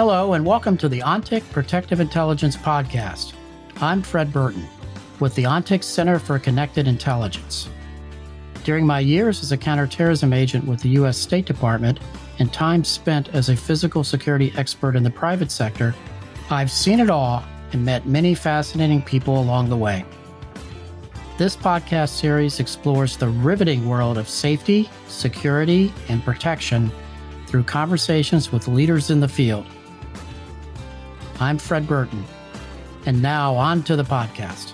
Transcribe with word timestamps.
Hello, 0.00 0.32
and 0.32 0.46
welcome 0.46 0.78
to 0.78 0.88
the 0.88 1.02
ONTIC 1.02 1.42
Protective 1.50 2.00
Intelligence 2.00 2.56
Podcast. 2.56 3.34
I'm 3.82 4.00
Fred 4.00 4.32
Burton 4.32 4.66
with 5.20 5.34
the 5.34 5.44
ONTIC 5.44 5.84
Center 5.84 6.18
for 6.18 6.38
Connected 6.38 6.88
Intelligence. 6.88 7.68
During 8.64 8.86
my 8.86 9.00
years 9.00 9.42
as 9.42 9.52
a 9.52 9.58
counterterrorism 9.58 10.32
agent 10.32 10.66
with 10.66 10.80
the 10.80 10.88
U.S. 11.00 11.18
State 11.18 11.44
Department 11.44 12.00
and 12.38 12.50
time 12.50 12.82
spent 12.82 13.28
as 13.34 13.50
a 13.50 13.56
physical 13.56 14.02
security 14.02 14.54
expert 14.56 14.96
in 14.96 15.02
the 15.02 15.10
private 15.10 15.50
sector, 15.50 15.94
I've 16.48 16.70
seen 16.70 16.98
it 16.98 17.10
all 17.10 17.44
and 17.74 17.84
met 17.84 18.06
many 18.06 18.34
fascinating 18.34 19.02
people 19.02 19.38
along 19.38 19.68
the 19.68 19.76
way. 19.76 20.06
This 21.36 21.56
podcast 21.56 22.18
series 22.18 22.58
explores 22.58 23.18
the 23.18 23.28
riveting 23.28 23.86
world 23.86 24.16
of 24.16 24.30
safety, 24.30 24.88
security, 25.08 25.92
and 26.08 26.24
protection 26.24 26.90
through 27.46 27.64
conversations 27.64 28.50
with 28.50 28.66
leaders 28.66 29.10
in 29.10 29.20
the 29.20 29.28
field. 29.28 29.66
I'm 31.40 31.56
Fred 31.56 31.88
Burton. 31.88 32.22
And 33.06 33.22
now 33.22 33.56
on 33.56 33.82
to 33.84 33.96
the 33.96 34.02
podcast. 34.02 34.72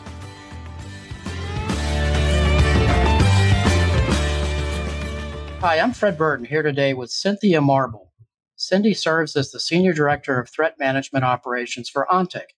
Hi, 5.61 5.79
I'm 5.79 5.93
Fred 5.93 6.19
Burton 6.19 6.45
here 6.45 6.63
today 6.63 6.93
with 6.93 7.13
Cynthia 7.13 7.61
Marble. 7.61 8.13
Cindy 8.57 8.95
serves 8.95 9.37
as 9.37 9.53
the 9.53 9.61
Senior 9.61 9.93
Director 9.93 10.41
of 10.41 10.49
Threat 10.49 10.75
Management 10.77 11.25
Operations 11.25 11.89
for 11.89 12.09
ONTIC. 12.11 12.57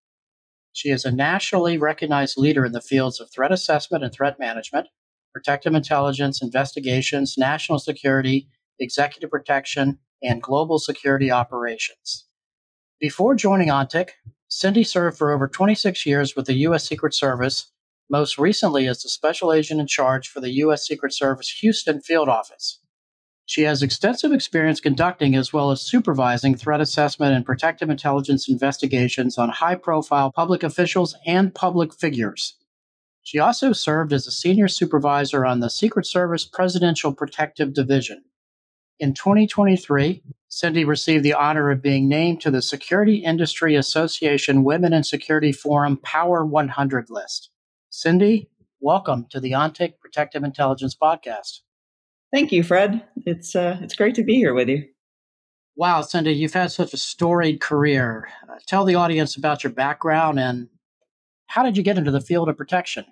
She 0.72 0.88
is 0.88 1.04
a 1.04 1.12
nationally 1.12 1.76
recognized 1.76 2.38
leader 2.38 2.64
in 2.64 2.72
the 2.72 2.80
fields 2.80 3.20
of 3.20 3.30
threat 3.30 3.52
assessment 3.52 4.04
and 4.04 4.12
threat 4.12 4.38
management, 4.38 4.88
protective 5.34 5.74
intelligence, 5.74 6.40
investigations, 6.40 7.34
national 7.36 7.78
security, 7.78 8.48
executive 8.80 9.30
protection, 9.30 9.98
and 10.22 10.40
global 10.40 10.78
security 10.78 11.30
operations. 11.30 12.27
Before 13.00 13.36
joining 13.36 13.68
ONTIC, 13.68 14.10
Cindy 14.48 14.82
served 14.82 15.16
for 15.16 15.30
over 15.30 15.46
26 15.46 16.04
years 16.04 16.34
with 16.34 16.46
the 16.46 16.54
U.S. 16.54 16.88
Secret 16.88 17.14
Service, 17.14 17.70
most 18.10 18.38
recently 18.38 18.88
as 18.88 19.04
the 19.04 19.08
special 19.08 19.52
agent 19.52 19.80
in 19.80 19.86
charge 19.86 20.26
for 20.28 20.40
the 20.40 20.50
U.S. 20.64 20.84
Secret 20.84 21.12
Service 21.12 21.48
Houston 21.60 22.00
field 22.00 22.28
office. 22.28 22.80
She 23.46 23.62
has 23.62 23.84
extensive 23.84 24.32
experience 24.32 24.80
conducting 24.80 25.36
as 25.36 25.52
well 25.52 25.70
as 25.70 25.80
supervising 25.80 26.56
threat 26.56 26.80
assessment 26.80 27.34
and 27.34 27.46
protective 27.46 27.88
intelligence 27.88 28.48
investigations 28.48 29.38
on 29.38 29.50
high 29.50 29.76
profile 29.76 30.32
public 30.32 30.64
officials 30.64 31.14
and 31.24 31.54
public 31.54 31.94
figures. 31.94 32.56
She 33.22 33.38
also 33.38 33.72
served 33.72 34.12
as 34.12 34.26
a 34.26 34.32
senior 34.32 34.66
supervisor 34.66 35.46
on 35.46 35.60
the 35.60 35.70
Secret 35.70 36.04
Service 36.04 36.44
Presidential 36.44 37.12
Protective 37.12 37.72
Division. 37.72 38.24
In 38.98 39.14
2023, 39.14 40.20
Cindy 40.50 40.84
received 40.84 41.24
the 41.24 41.34
honor 41.34 41.70
of 41.70 41.82
being 41.82 42.08
named 42.08 42.40
to 42.40 42.50
the 42.50 42.62
Security 42.62 43.16
Industry 43.16 43.74
Association 43.74 44.64
Women 44.64 44.94
in 44.94 45.04
Security 45.04 45.52
Forum 45.52 45.98
Power 45.98 46.44
100 46.44 47.10
list. 47.10 47.50
Cindy, 47.90 48.48
welcome 48.80 49.26
to 49.28 49.40
the 49.40 49.52
ONTIC 49.52 49.98
Protective 50.00 50.42
Intelligence 50.42 50.96
Podcast. 51.00 51.60
Thank 52.32 52.50
you, 52.50 52.62
Fred. 52.62 53.04
It's 53.26 53.54
uh, 53.54 53.78
it's 53.82 53.94
great 53.94 54.14
to 54.14 54.24
be 54.24 54.36
here 54.36 54.54
with 54.54 54.70
you. 54.70 54.84
Wow, 55.76 56.00
Cindy, 56.00 56.32
you've 56.32 56.54
had 56.54 56.72
such 56.72 56.94
a 56.94 56.98
storied 56.98 57.60
career. 57.60 58.30
Uh, 58.50 58.56
tell 58.66 58.86
the 58.86 58.94
audience 58.94 59.36
about 59.36 59.62
your 59.62 59.72
background 59.72 60.40
and 60.40 60.68
how 61.46 61.62
did 61.62 61.76
you 61.76 61.82
get 61.82 61.98
into 61.98 62.10
the 62.10 62.22
field 62.22 62.48
of 62.48 62.56
protection? 62.56 63.04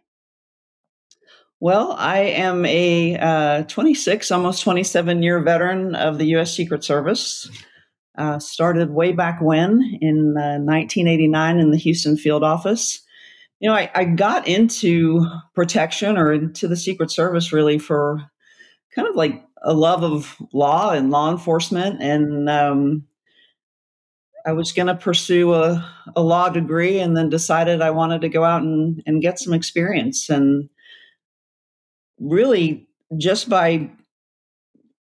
Well, 1.58 1.92
I 1.92 2.18
am 2.18 2.66
a 2.66 3.16
uh, 3.16 3.62
26, 3.62 4.30
almost 4.30 4.62
27 4.62 5.22
year 5.22 5.40
veteran 5.40 5.94
of 5.94 6.18
the 6.18 6.26
U.S. 6.26 6.54
Secret 6.54 6.84
Service. 6.84 7.48
Uh, 8.18 8.38
started 8.38 8.90
way 8.90 9.12
back 9.12 9.40
when 9.42 9.82
in 10.00 10.34
uh, 10.38 10.56
1989 10.60 11.58
in 11.58 11.70
the 11.70 11.76
Houston 11.76 12.16
field 12.16 12.42
office. 12.42 13.02
You 13.60 13.68
know, 13.68 13.74
I, 13.74 13.90
I, 13.94 14.04
got 14.04 14.48
into 14.48 15.26
protection 15.54 16.16
or 16.16 16.32
into 16.32 16.66
the 16.66 16.76
Secret 16.76 17.10
Service 17.10 17.52
really 17.52 17.78
for 17.78 18.22
kind 18.94 19.06
of 19.06 19.16
like 19.16 19.44
a 19.62 19.74
love 19.74 20.02
of 20.02 20.34
law 20.54 20.92
and 20.92 21.10
law 21.10 21.30
enforcement. 21.30 22.02
And 22.02 22.48
um, 22.48 23.06
I 24.46 24.52
was 24.52 24.72
going 24.72 24.86
to 24.86 24.94
pursue 24.94 25.52
a, 25.52 25.86
a, 26.14 26.22
law 26.22 26.48
degree 26.48 26.98
and 26.98 27.14
then 27.14 27.28
decided 27.28 27.82
I 27.82 27.90
wanted 27.90 28.22
to 28.22 28.30
go 28.30 28.44
out 28.44 28.62
and, 28.62 29.02
and 29.04 29.20
get 29.20 29.38
some 29.38 29.52
experience. 29.52 30.30
And 30.30 30.70
really 32.18 32.88
just 33.18 33.48
by 33.48 33.90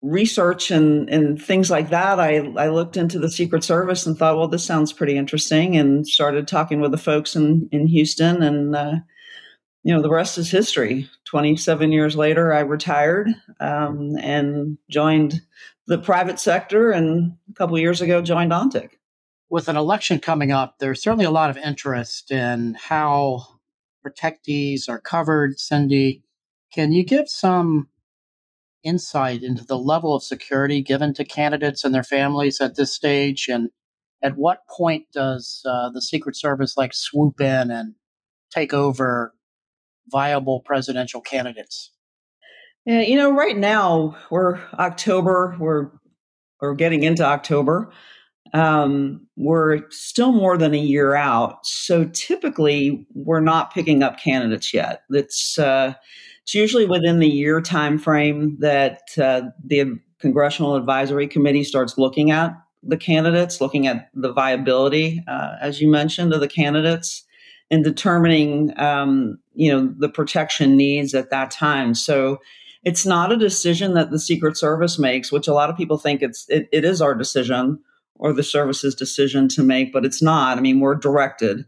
research 0.03 0.71
and, 0.71 1.09
and 1.09 1.41
things 1.41 1.71
like 1.71 1.91
that, 1.91 2.19
I, 2.19 2.39
I 2.57 2.69
looked 2.69 2.97
into 2.97 3.19
the 3.19 3.31
Secret 3.31 3.63
Service 3.63 4.05
and 4.05 4.19
thought, 4.19 4.37
well, 4.37 4.49
this 4.49 4.65
sounds 4.65 4.93
pretty 4.93 5.17
interesting, 5.17 5.77
and 5.77 6.07
started 6.07 6.49
talking 6.49 6.81
with 6.81 6.91
the 6.91 6.99
folks 6.99 7.37
in, 7.37 7.69
in 7.71 7.87
Houston. 7.87 8.43
And, 8.43 8.75
uh, 8.75 8.95
you 9.85 9.95
know, 9.95 10.03
the 10.03 10.11
rest 10.11 10.39
is 10.39 10.51
history. 10.51 11.09
27 11.27 11.93
years 11.93 12.17
later, 12.17 12.53
I 12.53 12.61
retired 12.61 13.29
um, 13.61 14.17
and 14.19 14.77
joined 14.91 15.41
the 15.87 15.99
private 15.99 16.39
sector, 16.39 16.91
and 16.91 17.33
a 17.51 17.55
couple 17.55 17.79
years 17.79 18.01
ago, 18.01 18.23
joined 18.23 18.53
ONTIC. 18.53 18.91
With 19.51 19.69
an 19.69 19.77
election 19.77 20.19
coming 20.19 20.51
up, 20.51 20.79
there's 20.79 21.03
certainly 21.03 21.25
a 21.25 21.31
lot 21.31 21.51
of 21.51 21.57
interest 21.59 22.31
in 22.31 22.75
how 22.81 23.47
protectees 24.05 24.89
are 24.89 25.01
covered. 25.01 25.59
Cindy, 25.61 26.23
can 26.73 26.93
you 26.93 27.05
give 27.05 27.29
some 27.29 27.89
insight 28.83 29.43
into 29.43 29.65
the 29.65 29.79
level 29.79 30.15
of 30.15 30.23
security 30.23 30.83
given 30.83 31.15
to 31.15 31.25
candidates 31.25 31.85
and 31.85 31.95
their 31.95 32.03
families 32.03 32.61
at 32.61 32.77
this 32.77 32.93
stage? 32.93 33.49
And 33.49 33.71
at 34.23 34.37
what 34.37 34.67
point 34.69 35.07
does 35.13 35.63
uh, 35.67 35.91
the 35.91 36.03
Secret 36.03 36.37
Service 36.37 36.77
like 36.77 36.95
swoop 36.95 37.41
in 37.41 37.71
and 37.71 37.95
take 38.51 38.73
over 38.73 39.35
viable 40.11 40.61
presidential 40.61 41.21
candidates? 41.21 41.91
Yeah, 42.85 43.03
you 43.03 43.17
know, 43.17 43.31
right 43.33 43.57
now 43.57 44.17
we're 44.31 44.59
October, 44.75 45.57
we're 45.59 45.91
we're 46.61 46.75
getting 46.75 47.03
into 47.03 47.25
October. 47.25 47.93
Um, 48.55 49.27
we're 49.37 49.89
still 49.91 50.33
more 50.33 50.59
than 50.59 50.75
a 50.75 50.79
year 50.79 51.15
out, 51.15 51.65
so 51.65 52.05
typically 52.13 53.07
we're 53.15 53.41
not 53.41 53.73
picking 53.73 54.03
up 54.03 54.19
candidates 54.19 54.75
yet. 54.75 55.03
It's 55.11 55.59
uh, 55.59 55.95
it's 56.43 56.55
usually 56.55 56.87
within 56.87 57.19
the 57.19 57.29
year 57.29 57.61
time 57.61 57.99
frame 57.99 58.57
that 58.61 59.01
uh, 59.19 59.43
the 59.65 59.99
Congressional 60.19 60.77
Advisory 60.77 61.27
Committee 61.27 61.65
starts 61.65 61.99
looking 61.99 62.31
at 62.31 62.53
the 62.83 62.97
candidates, 62.97 63.61
looking 63.61 63.87
at 63.87 64.09
the 64.15 64.33
viability, 64.33 65.23
uh, 65.29 65.53
as 65.61 65.81
you 65.81 65.91
mentioned, 65.91 66.33
of 66.33 66.41
the 66.41 66.49
candidates, 66.49 67.25
and 67.71 67.85
determining, 67.85 68.79
um, 68.79 69.39
you 69.55 69.71
know, 69.71 69.93
the 69.99 70.09
protection 70.09 70.77
needs 70.77 71.15
at 71.15 71.31
that 71.31 71.51
time. 71.51 71.95
So 71.95 72.39
it's 72.85 73.07
not 73.07 73.33
a 73.33 73.37
decision 73.37 73.95
that 73.95 74.11
the 74.11 74.19
Secret 74.19 74.57
Service 74.57 74.99
makes, 74.99 75.31
which 75.31 75.47
a 75.47 75.55
lot 75.55 75.71
of 75.71 75.77
people 75.77 75.97
think 75.97 76.23
it's 76.23 76.45
it, 76.49 76.69
it 76.73 76.85
is 76.85 77.01
our 77.01 77.15
decision 77.15 77.79
or 78.17 78.33
the 78.33 78.43
service's 78.43 78.95
decision 78.95 79.49
to 79.49 79.63
make, 79.63 79.93
but 79.93 80.05
it's 80.05 80.23
not. 80.23 80.59
I 80.59 80.61
mean, 80.61 80.81
we're 80.81 80.95
directed. 80.95 81.65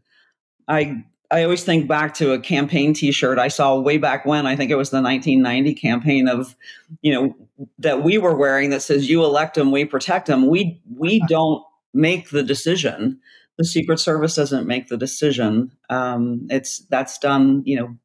I 0.69 1.05
I 1.35 1.43
always 1.43 1.65
think 1.65 1.89
back 1.89 2.15
to 2.15 2.33
a 2.33 2.39
campaign 2.39 2.95
T-shirt 2.95 3.41
I 3.41 3.49
saw 3.49 3.77
way 3.81 3.99
back 3.99 4.25
when. 4.25 4.47
I 4.47 4.55
think 4.55 4.71
it 4.71 4.77
was 4.77 4.91
the 4.91 5.03
1990 5.03 5.75
campaign 5.75 6.29
of, 6.29 6.55
you 7.03 7.13
know, 7.13 7.35
that 7.81 8.05
we 8.05 8.19
were 8.19 8.37
wearing 8.37 8.71
that 8.71 8.83
says 8.83 9.11
"You 9.11 9.25
elect 9.25 9.57
them, 9.57 9.73
we 9.73 9.85
protect 9.85 10.29
them." 10.29 10.47
We 10.47 10.81
we 10.97 11.25
don't 11.27 11.61
make 11.93 12.31
the 12.31 12.45
decision. 12.45 13.19
The 13.59 13.65
Secret 13.65 13.99
Service 13.99 14.37
doesn't 14.37 14.69
make 14.69 14.87
the 14.87 14.97
decision. 14.97 15.73
Um, 15.91 16.47
it's 16.51 16.87
that's 16.87 17.19
done, 17.19 17.65
you 17.67 17.81
know, 17.81 17.97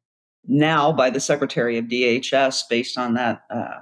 now 0.48 0.92
by 0.92 1.08
the 1.08 1.20
Secretary 1.20 1.78
of 1.78 1.84
DHS 1.84 2.64
based 2.68 2.98
on 2.98 3.14
that 3.14 3.42
uh, 3.48 3.78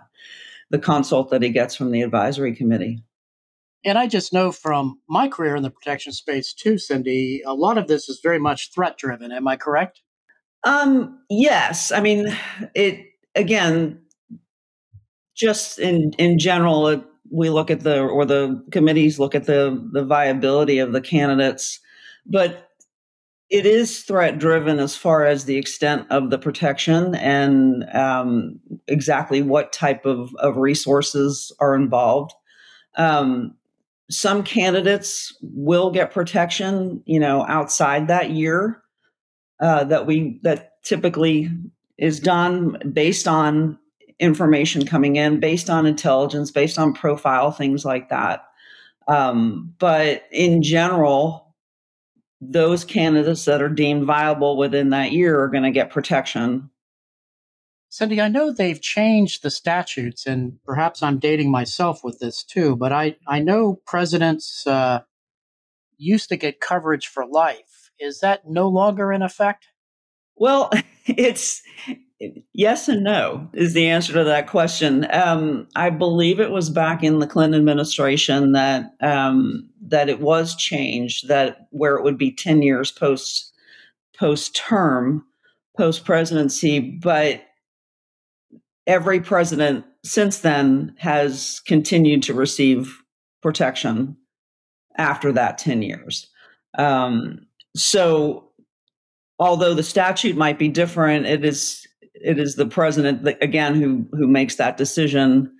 the 0.68 0.78
consult 0.78 1.30
that 1.30 1.42
he 1.42 1.48
gets 1.48 1.74
from 1.74 1.90
the 1.90 2.02
advisory 2.02 2.54
committee. 2.54 3.02
And 3.84 3.98
I 3.98 4.06
just 4.06 4.32
know 4.32 4.50
from 4.52 5.00
my 5.08 5.28
career 5.28 5.56
in 5.56 5.62
the 5.62 5.70
protection 5.70 6.12
space 6.12 6.52
too, 6.52 6.78
Cindy, 6.78 7.42
a 7.46 7.54
lot 7.54 7.78
of 7.78 7.86
this 7.86 8.08
is 8.08 8.20
very 8.22 8.38
much 8.38 8.72
threat 8.74 8.98
driven. 8.98 9.32
Am 9.32 9.46
I 9.46 9.56
correct? 9.56 10.00
Um, 10.64 11.20
yes. 11.30 11.92
I 11.92 12.00
mean, 12.00 12.36
it 12.74 13.06
again, 13.34 14.02
just 15.36 15.78
in 15.78 16.12
in 16.18 16.38
general, 16.38 16.88
it, 16.88 17.04
we 17.30 17.50
look 17.50 17.70
at 17.70 17.80
the 17.80 18.00
or 18.00 18.24
the 18.24 18.64
committees 18.72 19.18
look 19.18 19.34
at 19.34 19.44
the 19.44 19.88
the 19.92 20.04
viability 20.04 20.78
of 20.78 20.92
the 20.92 21.00
candidates, 21.00 21.78
but 22.26 22.68
it 23.50 23.64
is 23.64 24.02
threat 24.02 24.38
driven 24.38 24.78
as 24.78 24.94
far 24.94 25.24
as 25.24 25.44
the 25.44 25.56
extent 25.56 26.06
of 26.10 26.30
the 26.30 26.38
protection 26.38 27.14
and 27.14 27.84
um, 27.94 28.60
exactly 28.86 29.40
what 29.40 29.72
type 29.72 30.04
of, 30.04 30.34
of 30.36 30.58
resources 30.58 31.50
are 31.58 31.74
involved. 31.74 32.32
Um, 32.96 33.54
some 34.10 34.42
candidates 34.42 35.36
will 35.42 35.90
get 35.90 36.12
protection, 36.12 37.02
you 37.04 37.20
know, 37.20 37.44
outside 37.46 38.08
that 38.08 38.30
year 38.30 38.82
uh, 39.60 39.84
that 39.84 40.06
we 40.06 40.40
that 40.42 40.82
typically 40.82 41.50
is 41.98 42.20
done 42.20 42.78
based 42.92 43.28
on 43.28 43.78
information 44.18 44.86
coming 44.86 45.16
in, 45.16 45.40
based 45.40 45.68
on 45.70 45.86
intelligence, 45.86 46.50
based 46.50 46.78
on 46.78 46.92
profile, 46.92 47.50
things 47.50 47.84
like 47.84 48.08
that. 48.08 48.44
Um, 49.08 49.74
but 49.78 50.24
in 50.32 50.62
general, 50.62 51.54
those 52.40 52.84
candidates 52.84 53.44
that 53.46 53.62
are 53.62 53.68
deemed 53.68 54.04
viable 54.04 54.56
within 54.56 54.90
that 54.90 55.12
year 55.12 55.40
are 55.40 55.48
going 55.48 55.64
to 55.64 55.70
get 55.70 55.90
protection. 55.90 56.70
Cindy, 57.90 58.20
I 58.20 58.28
know 58.28 58.52
they've 58.52 58.80
changed 58.80 59.42
the 59.42 59.50
statutes, 59.50 60.26
and 60.26 60.58
perhaps 60.64 61.02
I'm 61.02 61.18
dating 61.18 61.50
myself 61.50 62.04
with 62.04 62.18
this 62.18 62.44
too, 62.44 62.76
but 62.76 62.92
I, 62.92 63.16
I 63.26 63.40
know 63.40 63.80
presidents 63.86 64.66
uh, 64.66 65.00
used 65.96 66.28
to 66.28 66.36
get 66.36 66.60
coverage 66.60 67.06
for 67.06 67.26
life. 67.26 67.90
Is 67.98 68.20
that 68.20 68.42
no 68.46 68.68
longer 68.68 69.12
in 69.12 69.22
effect? 69.22 69.68
Well, 70.36 70.70
it's 71.06 71.62
yes 72.52 72.88
and 72.88 73.04
no 73.04 73.48
is 73.54 73.74
the 73.74 73.88
answer 73.88 74.12
to 74.12 74.24
that 74.24 74.48
question. 74.48 75.06
Um, 75.10 75.68
I 75.74 75.90
believe 75.90 76.40
it 76.40 76.50
was 76.50 76.70
back 76.70 77.02
in 77.02 77.20
the 77.20 77.26
Clinton 77.26 77.58
administration 77.58 78.52
that 78.52 78.92
um, 79.00 79.68
that 79.82 80.08
it 80.08 80.20
was 80.20 80.54
changed 80.56 81.28
that 81.28 81.68
where 81.70 81.96
it 81.96 82.04
would 82.04 82.18
be 82.18 82.32
ten 82.32 82.62
years 82.62 82.90
post 82.90 83.52
post 84.16 84.54
term, 84.54 85.24
post 85.76 86.04
presidency, 86.04 86.80
but 86.80 87.42
every 88.88 89.20
president 89.20 89.84
since 90.02 90.38
then 90.38 90.94
has 90.98 91.60
continued 91.66 92.22
to 92.24 92.34
receive 92.34 93.00
protection 93.42 94.16
after 94.96 95.30
that 95.30 95.58
10 95.58 95.82
years. 95.82 96.28
Um, 96.76 97.46
so 97.76 98.50
although 99.38 99.74
the 99.74 99.82
statute 99.82 100.36
might 100.36 100.58
be 100.58 100.68
different, 100.68 101.26
it 101.26 101.44
is 101.44 101.86
it 102.20 102.40
is 102.40 102.56
the 102.56 102.66
president 102.66 103.28
again 103.40 103.76
who 103.76 104.08
who 104.12 104.26
makes 104.26 104.56
that 104.56 104.76
decision 104.76 105.52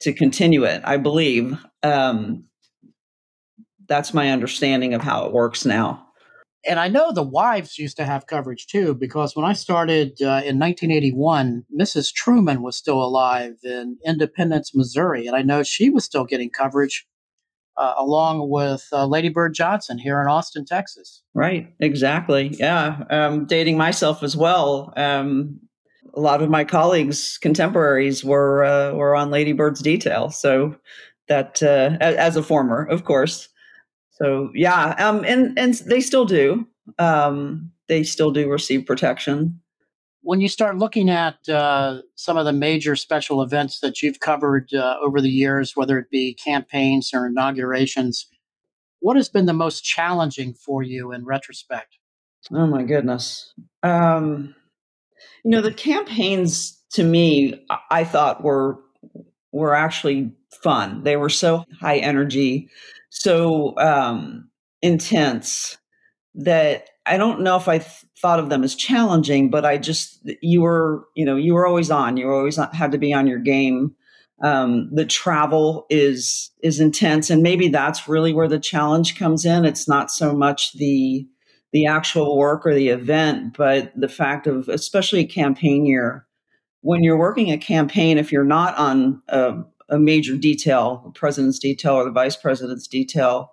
to 0.00 0.12
continue 0.12 0.64
it. 0.64 0.82
I 0.84 0.98
believe 0.98 1.58
um, 1.82 2.44
that's 3.88 4.12
my 4.12 4.30
understanding 4.30 4.92
of 4.92 5.02
how 5.02 5.26
it 5.26 5.32
works 5.32 5.64
now. 5.64 6.06
And 6.66 6.78
I 6.78 6.88
know 6.88 7.10
the 7.12 7.22
wives 7.22 7.78
used 7.78 7.96
to 7.96 8.04
have 8.04 8.26
coverage 8.26 8.66
too, 8.66 8.94
because 8.94 9.34
when 9.34 9.46
I 9.46 9.54
started 9.54 10.20
uh, 10.20 10.44
in 10.44 10.58
1981, 10.58 11.64
Mrs. 11.78 12.12
Truman 12.12 12.62
was 12.62 12.76
still 12.76 13.02
alive 13.02 13.54
in 13.64 13.96
Independence, 14.04 14.74
Missouri, 14.74 15.26
and 15.26 15.34
I 15.34 15.42
know 15.42 15.62
she 15.62 15.88
was 15.88 16.04
still 16.04 16.24
getting 16.24 16.50
coverage 16.50 17.06
uh, 17.76 17.94
along 17.96 18.50
with 18.50 18.86
uh, 18.92 19.06
Lady 19.06 19.30
Bird 19.30 19.54
Johnson 19.54 19.96
here 19.96 20.20
in 20.20 20.28
Austin, 20.28 20.66
Texas. 20.66 21.22
Right, 21.34 21.72
exactly. 21.80 22.54
Yeah, 22.58 23.04
um, 23.08 23.46
dating 23.46 23.78
myself 23.78 24.22
as 24.22 24.36
well. 24.36 24.92
Um, 24.96 25.60
a 26.14 26.20
lot 26.20 26.42
of 26.42 26.50
my 26.50 26.64
colleagues, 26.64 27.38
contemporaries, 27.38 28.22
were 28.22 28.64
uh, 28.64 28.92
were 28.92 29.14
on 29.14 29.30
Lady 29.30 29.52
Bird's 29.52 29.80
detail. 29.80 30.30
So 30.30 30.76
that, 31.28 31.62
uh, 31.62 31.96
as 32.00 32.36
a 32.36 32.42
former, 32.42 32.84
of 32.84 33.04
course. 33.04 33.48
So 34.20 34.50
yeah, 34.54 34.94
um, 34.98 35.24
and 35.24 35.58
and 35.58 35.74
they 35.74 36.00
still 36.00 36.24
do. 36.24 36.66
Um, 36.98 37.72
they 37.88 38.02
still 38.02 38.30
do 38.30 38.48
receive 38.48 38.86
protection. 38.86 39.60
When 40.22 40.40
you 40.40 40.48
start 40.48 40.76
looking 40.76 41.08
at 41.08 41.48
uh, 41.48 42.02
some 42.14 42.36
of 42.36 42.44
the 42.44 42.52
major 42.52 42.94
special 42.94 43.40
events 43.40 43.80
that 43.80 44.02
you've 44.02 44.20
covered 44.20 44.72
uh, 44.74 44.96
over 45.02 45.20
the 45.20 45.30
years, 45.30 45.74
whether 45.74 45.98
it 45.98 46.10
be 46.10 46.34
campaigns 46.34 47.12
or 47.14 47.26
inaugurations, 47.26 48.26
what 49.00 49.16
has 49.16 49.30
been 49.30 49.46
the 49.46 49.54
most 49.54 49.82
challenging 49.82 50.52
for 50.52 50.82
you 50.82 51.12
in 51.12 51.24
retrospect? 51.24 51.96
Oh 52.52 52.66
my 52.66 52.82
goodness. 52.82 53.54
Um, 53.82 54.54
you 55.42 55.50
know, 55.50 55.62
the 55.62 55.72
campaigns 55.72 56.78
to 56.92 57.04
me, 57.04 57.64
I 57.90 58.04
thought 58.04 58.44
were 58.44 58.78
were 59.52 59.74
actually 59.74 60.32
fun. 60.62 61.02
They 61.02 61.16
were 61.16 61.28
so 61.28 61.64
high 61.80 61.98
energy, 61.98 62.68
so 63.10 63.76
um, 63.78 64.48
intense 64.82 65.76
that 66.34 66.88
I 67.06 67.16
don't 67.16 67.42
know 67.42 67.56
if 67.56 67.68
I 67.68 67.78
th- 67.78 68.04
thought 68.20 68.38
of 68.38 68.48
them 68.48 68.62
as 68.62 68.74
challenging, 68.74 69.50
but 69.50 69.64
I 69.64 69.78
just 69.78 70.20
you 70.40 70.62
were 70.62 71.04
you 71.14 71.24
know 71.24 71.36
you 71.36 71.54
were 71.54 71.66
always 71.66 71.90
on. 71.90 72.16
You 72.16 72.30
always 72.30 72.56
had 72.56 72.92
to 72.92 72.98
be 72.98 73.12
on 73.12 73.26
your 73.26 73.38
game. 73.38 73.94
Um, 74.42 74.88
the 74.94 75.04
travel 75.04 75.86
is 75.90 76.50
is 76.62 76.80
intense, 76.80 77.30
and 77.30 77.42
maybe 77.42 77.68
that's 77.68 78.08
really 78.08 78.32
where 78.32 78.48
the 78.48 78.60
challenge 78.60 79.18
comes 79.18 79.44
in. 79.44 79.64
It's 79.64 79.88
not 79.88 80.10
so 80.10 80.34
much 80.34 80.72
the 80.74 81.26
the 81.72 81.86
actual 81.86 82.36
work 82.36 82.66
or 82.66 82.74
the 82.74 82.88
event, 82.88 83.56
but 83.56 83.92
the 83.94 84.08
fact 84.08 84.46
of, 84.46 84.68
especially 84.68 85.20
a 85.20 85.26
campaign 85.26 85.86
year, 85.86 86.26
when 86.80 87.02
you're 87.02 87.18
working 87.18 87.52
a 87.52 87.58
campaign, 87.58 88.18
if 88.18 88.32
you're 88.32 88.44
not 88.44 88.76
on 88.76 89.22
a, 89.28 89.58
a 89.90 89.98
major 89.98 90.36
detail, 90.36 91.02
the 91.04 91.12
president's 91.12 91.58
detail 91.58 91.94
or 91.94 92.04
the 92.04 92.10
vice 92.10 92.36
president's 92.36 92.86
detail, 92.86 93.52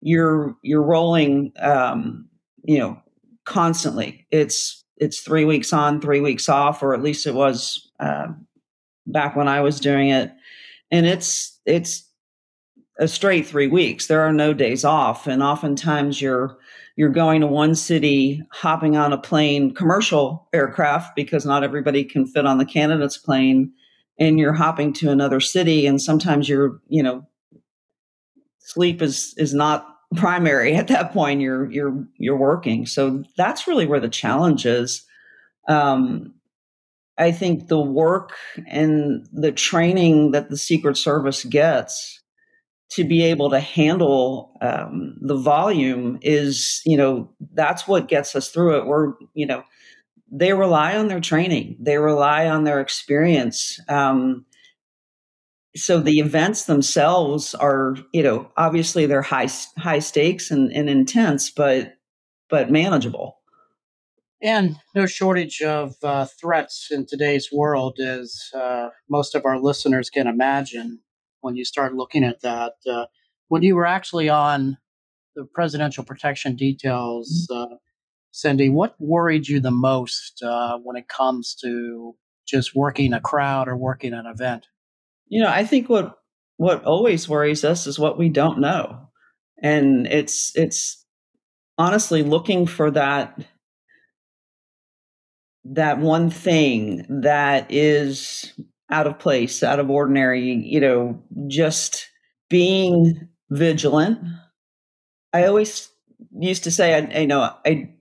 you're 0.00 0.54
you're 0.62 0.82
rolling, 0.82 1.52
um, 1.58 2.28
you 2.64 2.78
know, 2.78 3.00
constantly. 3.44 4.26
It's 4.30 4.84
it's 4.98 5.20
three 5.20 5.44
weeks 5.44 5.72
on, 5.72 6.00
three 6.00 6.20
weeks 6.20 6.48
off, 6.48 6.82
or 6.82 6.94
at 6.94 7.02
least 7.02 7.26
it 7.26 7.34
was 7.34 7.90
uh, 7.98 8.28
back 9.06 9.34
when 9.34 9.48
I 9.48 9.60
was 9.60 9.80
doing 9.80 10.10
it, 10.10 10.30
and 10.90 11.06
it's 11.06 11.58
it's 11.66 12.04
a 12.98 13.08
straight 13.08 13.46
three 13.46 13.68
weeks. 13.68 14.06
There 14.06 14.22
are 14.22 14.32
no 14.32 14.52
days 14.52 14.84
off, 14.84 15.26
and 15.26 15.42
oftentimes 15.42 16.20
you're 16.20 16.58
you're 16.96 17.08
going 17.08 17.40
to 17.40 17.46
one 17.46 17.76
city, 17.76 18.42
hopping 18.52 18.96
on 18.96 19.12
a 19.12 19.18
plane, 19.18 19.72
commercial 19.72 20.48
aircraft, 20.52 21.14
because 21.14 21.46
not 21.46 21.62
everybody 21.62 22.04
can 22.04 22.26
fit 22.26 22.44
on 22.44 22.58
the 22.58 22.64
candidate's 22.64 23.16
plane, 23.16 23.72
and 24.18 24.38
you're 24.38 24.52
hopping 24.52 24.92
to 24.94 25.10
another 25.10 25.40
city, 25.40 25.86
and 25.86 26.00
sometimes 26.00 26.48
you're, 26.48 26.80
you 26.88 27.02
know, 27.02 27.26
sleep 28.58 29.00
is 29.02 29.34
is 29.36 29.54
not 29.54 29.86
primary 30.16 30.74
at 30.76 30.88
that 30.88 31.12
point. 31.12 31.40
You're 31.40 31.70
you're 31.70 32.06
you're 32.16 32.36
working, 32.36 32.86
so 32.86 33.24
that's 33.36 33.66
really 33.66 33.86
where 33.86 34.00
the 34.00 34.08
challenge 34.08 34.66
is. 34.66 35.04
Um, 35.68 36.34
I 37.18 37.32
think 37.32 37.66
the 37.66 37.80
work 37.80 38.32
and 38.68 39.26
the 39.32 39.50
training 39.50 40.30
that 40.30 40.50
the 40.50 40.56
Secret 40.56 40.96
Service 40.96 41.44
gets 41.44 42.22
to 42.90 43.04
be 43.04 43.22
able 43.22 43.50
to 43.50 43.60
handle 43.60 44.56
um, 44.62 45.16
the 45.20 45.36
volume 45.36 46.18
is, 46.22 46.80
you 46.86 46.96
know, 46.96 47.30
that's 47.52 47.86
what 47.86 48.08
gets 48.08 48.34
us 48.34 48.48
through 48.48 48.78
it. 48.78 48.86
We're, 48.86 49.12
you 49.34 49.46
know, 49.46 49.62
they 50.30 50.52
rely 50.52 50.96
on 50.96 51.08
their 51.08 51.20
training, 51.20 51.76
they 51.80 51.98
rely 51.98 52.48
on 52.48 52.64
their 52.64 52.80
experience. 52.80 53.80
Um, 53.88 54.44
so 55.76 56.00
the 56.00 56.18
events 56.18 56.64
themselves 56.64 57.54
are, 57.54 57.96
you 58.12 58.22
know, 58.22 58.50
obviously 58.56 59.06
they're 59.06 59.22
high 59.22 59.48
high 59.78 60.00
stakes 60.00 60.50
and, 60.50 60.72
and 60.72 60.88
intense, 60.90 61.50
but 61.50 61.94
but 62.48 62.70
manageable. 62.70 63.38
And 64.40 64.76
no 64.94 65.06
shortage 65.06 65.62
of 65.62 65.94
uh, 66.02 66.26
threats 66.40 66.88
in 66.90 67.06
today's 67.06 67.50
world, 67.52 67.98
as 67.98 68.50
uh, 68.54 68.90
most 69.10 69.34
of 69.34 69.44
our 69.44 69.60
listeners 69.60 70.10
can 70.10 70.28
imagine 70.28 71.00
when 71.40 71.56
you 71.56 71.64
start 71.64 71.94
looking 71.94 72.24
at 72.24 72.40
that. 72.42 72.74
Uh, 72.88 73.06
when 73.48 73.62
you 73.62 73.74
were 73.74 73.86
actually 73.86 74.28
on 74.28 74.78
the 75.34 75.44
presidential 75.44 76.04
protection 76.04 76.54
details, 76.54 77.48
mm-hmm. 77.50 77.74
uh, 77.74 77.76
Cindy, 78.38 78.68
what 78.68 78.94
worried 79.00 79.48
you 79.48 79.58
the 79.58 79.72
most 79.72 80.44
uh, 80.44 80.78
when 80.84 80.94
it 80.94 81.08
comes 81.08 81.56
to 81.56 82.14
just 82.46 82.72
working 82.72 83.12
a 83.12 83.20
crowd 83.20 83.66
or 83.66 83.76
working 83.76 84.12
an 84.12 84.26
event? 84.26 84.68
You 85.26 85.42
know, 85.42 85.50
I 85.50 85.64
think 85.64 85.88
what 85.88 86.14
what 86.56 86.84
always 86.84 87.28
worries 87.28 87.64
us 87.64 87.88
is 87.88 87.98
what 87.98 88.16
we 88.16 88.28
don't 88.28 88.60
know, 88.60 89.08
and 89.60 90.06
it's 90.06 90.52
it's 90.54 91.04
honestly 91.78 92.22
looking 92.22 92.64
for 92.64 92.92
that 92.92 93.44
that 95.64 95.98
one 95.98 96.30
thing 96.30 97.06
that 97.22 97.66
is 97.72 98.52
out 98.88 99.08
of 99.08 99.18
place, 99.18 99.64
out 99.64 99.80
of 99.80 99.90
ordinary, 99.90 100.52
you 100.64 100.78
know, 100.78 101.20
just 101.48 102.08
being 102.48 103.30
vigilant. 103.50 104.20
I 105.32 105.46
always 105.46 105.88
used 106.38 106.62
to 106.64 106.70
say, 106.70 106.94
I, 106.94 107.20
you 107.22 107.26
know, 107.26 107.52
I 107.66 107.94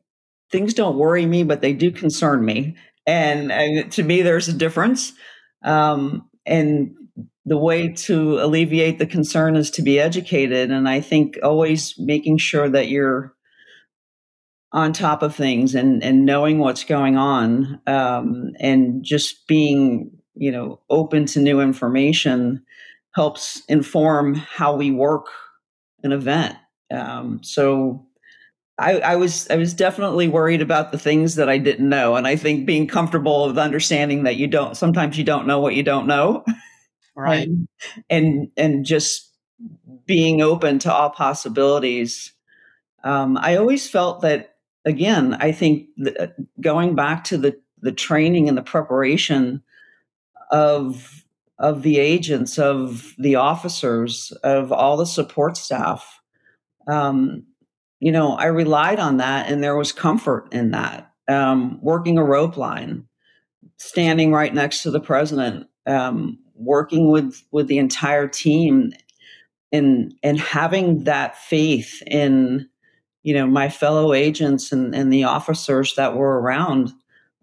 things 0.52 0.74
don't 0.74 0.98
worry 0.98 1.26
me, 1.26 1.44
but 1.44 1.62
they 1.62 1.74
do 1.74 1.92
concern 1.92 2.44
me, 2.44 2.76
and, 3.06 3.52
and 3.52 3.92
to 3.94 4.04
me, 4.04 4.22
there's 4.22 4.48
a 4.48 4.54
difference. 4.54 5.14
Um, 5.64 6.30
and 6.46 6.96
the 7.46 7.58
way 7.58 7.90
to 7.90 8.40
alleviate 8.42 9.00
the 9.00 9.06
concern 9.06 9.56
is 9.56 9.72
to 9.72 9.82
be 9.82 10.00
educated, 10.00 10.70
and 10.72 10.88
I 10.88 11.00
think 11.00 11.38
always 11.42 11.96
making 11.98 12.40
sure 12.40 12.70
that 12.70 12.90
you're 12.90 13.34
on 14.74 14.92
top 14.92 15.24
of 15.24 15.34
things 15.34 15.74
and 15.74 16.04
and 16.04 16.26
knowing 16.26 16.60
what's 16.60 16.84
going 16.84 17.16
on, 17.16 17.80
um, 17.88 18.52
and 18.60 19.04
just 19.04 19.48
being 19.48 20.12
you 20.36 20.52
know 20.52 20.82
open 20.90 21.26
to 21.28 21.40
new 21.40 21.62
information 21.62 22.64
helps 23.16 23.64
inform 23.68 24.36
how 24.36 24.76
we 24.76 24.92
work 24.92 25.28
an 26.04 26.12
event. 26.12 26.56
Um, 26.94 27.40
so 27.44 28.07
I, 28.80 29.00
I, 29.00 29.16
was 29.16 29.50
I 29.50 29.56
was 29.56 29.74
definitely 29.74 30.28
worried 30.28 30.62
about 30.62 30.92
the 30.92 31.00
things 31.00 31.36
that 31.36 31.50
I 31.50 31.58
didn't 31.58 31.90
know, 31.90 32.16
and 32.16 32.28
I 32.28 32.36
think 32.36 32.66
being 32.66 32.88
comfortable 32.88 33.48
with 33.48 33.58
understanding 33.58 34.24
that 34.24 34.36
you 34.36 34.48
don't 34.48 34.78
sometimes 34.78 35.18
you 35.18 35.24
don't 35.24 35.48
know 35.48 35.60
what 35.60 35.74
you 35.74 35.84
don't 35.84 36.06
know, 36.06 36.46
right? 37.16 37.48
and 37.48 37.68
and, 38.10 38.52
and 38.56 38.86
just 38.86 39.32
being 40.06 40.42
open 40.42 40.80
to 40.80 40.94
all 40.94 41.10
possibilities. 41.10 42.34
Um, 43.04 43.38
I 43.38 43.58
always 43.58 43.90
felt 43.90 44.22
that, 44.22 44.56
again, 44.86 45.36
I 45.40 45.52
think 45.52 45.88
the, 45.98 46.34
going 46.60 46.96
back 46.96 47.26
to 47.26 47.38
the, 47.38 47.60
the 47.82 47.92
training 47.92 48.48
and 48.48 48.58
the 48.58 48.64
preparation 48.64 49.64
of 50.52 51.24
of 51.60 51.82
the 51.82 51.98
agents, 51.98 52.60
of 52.60 53.16
the 53.18 53.36
officers, 53.36 54.32
of 54.44 54.72
all 54.72 54.96
the 54.96 55.08
support 55.08 55.58
staff, 55.58 56.22
um, 56.88 57.48
you 58.00 58.12
know, 58.12 58.34
I 58.34 58.46
relied 58.46 59.00
on 59.00 59.18
that, 59.18 59.50
and 59.50 59.64
there 59.64 59.76
was 59.76 59.92
comfort 59.92 60.54
in 60.54 60.72
that. 60.72 61.12
Um, 61.28 61.80
working 61.82 62.18
a 62.18 62.24
rope 62.24 62.56
line, 62.56 63.08
standing 63.78 64.32
right 64.32 64.54
next 64.54 64.84
to 64.84 64.92
the 64.92 65.00
president, 65.00 65.68
um, 65.86 66.40
working 66.56 67.12
with 67.12 67.44
with 67.52 67.68
the 67.68 67.78
entire 67.78 68.28
team 68.28 68.94
and 69.72 70.14
and 70.24 70.40
having 70.40 71.04
that 71.04 71.38
faith 71.38 72.02
in 72.08 72.70
you 73.24 73.34
know 73.34 73.46
my 73.46 73.70
fellow 73.70 74.14
agents 74.14 74.72
and, 74.72 74.96
and 74.96 75.12
the 75.12 75.26
officers 75.26 75.96
that 75.96 76.16
were 76.16 76.40
around 76.40 76.94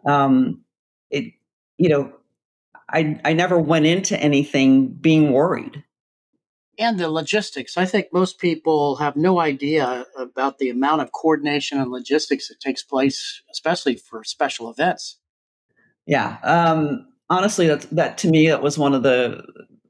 um, 0.07 0.63
it 1.11 1.33
you 1.79 1.89
know 1.89 2.13
I, 2.89 3.21
I 3.25 3.33
never 3.33 3.59
went 3.59 3.87
into 3.87 4.19
anything 4.19 4.89
being 4.89 5.33
worried 5.33 5.84
and 6.79 6.99
the 6.99 7.11
logistics 7.11 7.77
i 7.77 7.85
think 7.85 8.07
most 8.13 8.39
people 8.39 8.97
have 8.97 9.17
no 9.17 9.41
idea 9.41 10.05
about 10.17 10.59
the 10.59 10.71
amount 10.71 11.01
of 11.01 11.13
coordination 11.13 11.79
and 11.79 11.91
logistics 11.91 12.49
that 12.49 12.61
takes 12.61 12.83
place 12.83 13.43
especially 13.51 13.97
for 13.97 14.25
special 14.25 14.71
events 14.71 15.19
yeah 16.07 16.39
um, 16.43 17.07
honestly 17.31 17.67
that, 17.67 17.83
that 17.91 18.19
to 18.19 18.29
me 18.29 18.49
that 18.49 18.63
was 18.63 18.79
one 18.79 18.95
of 18.95 19.03
the 19.03 19.45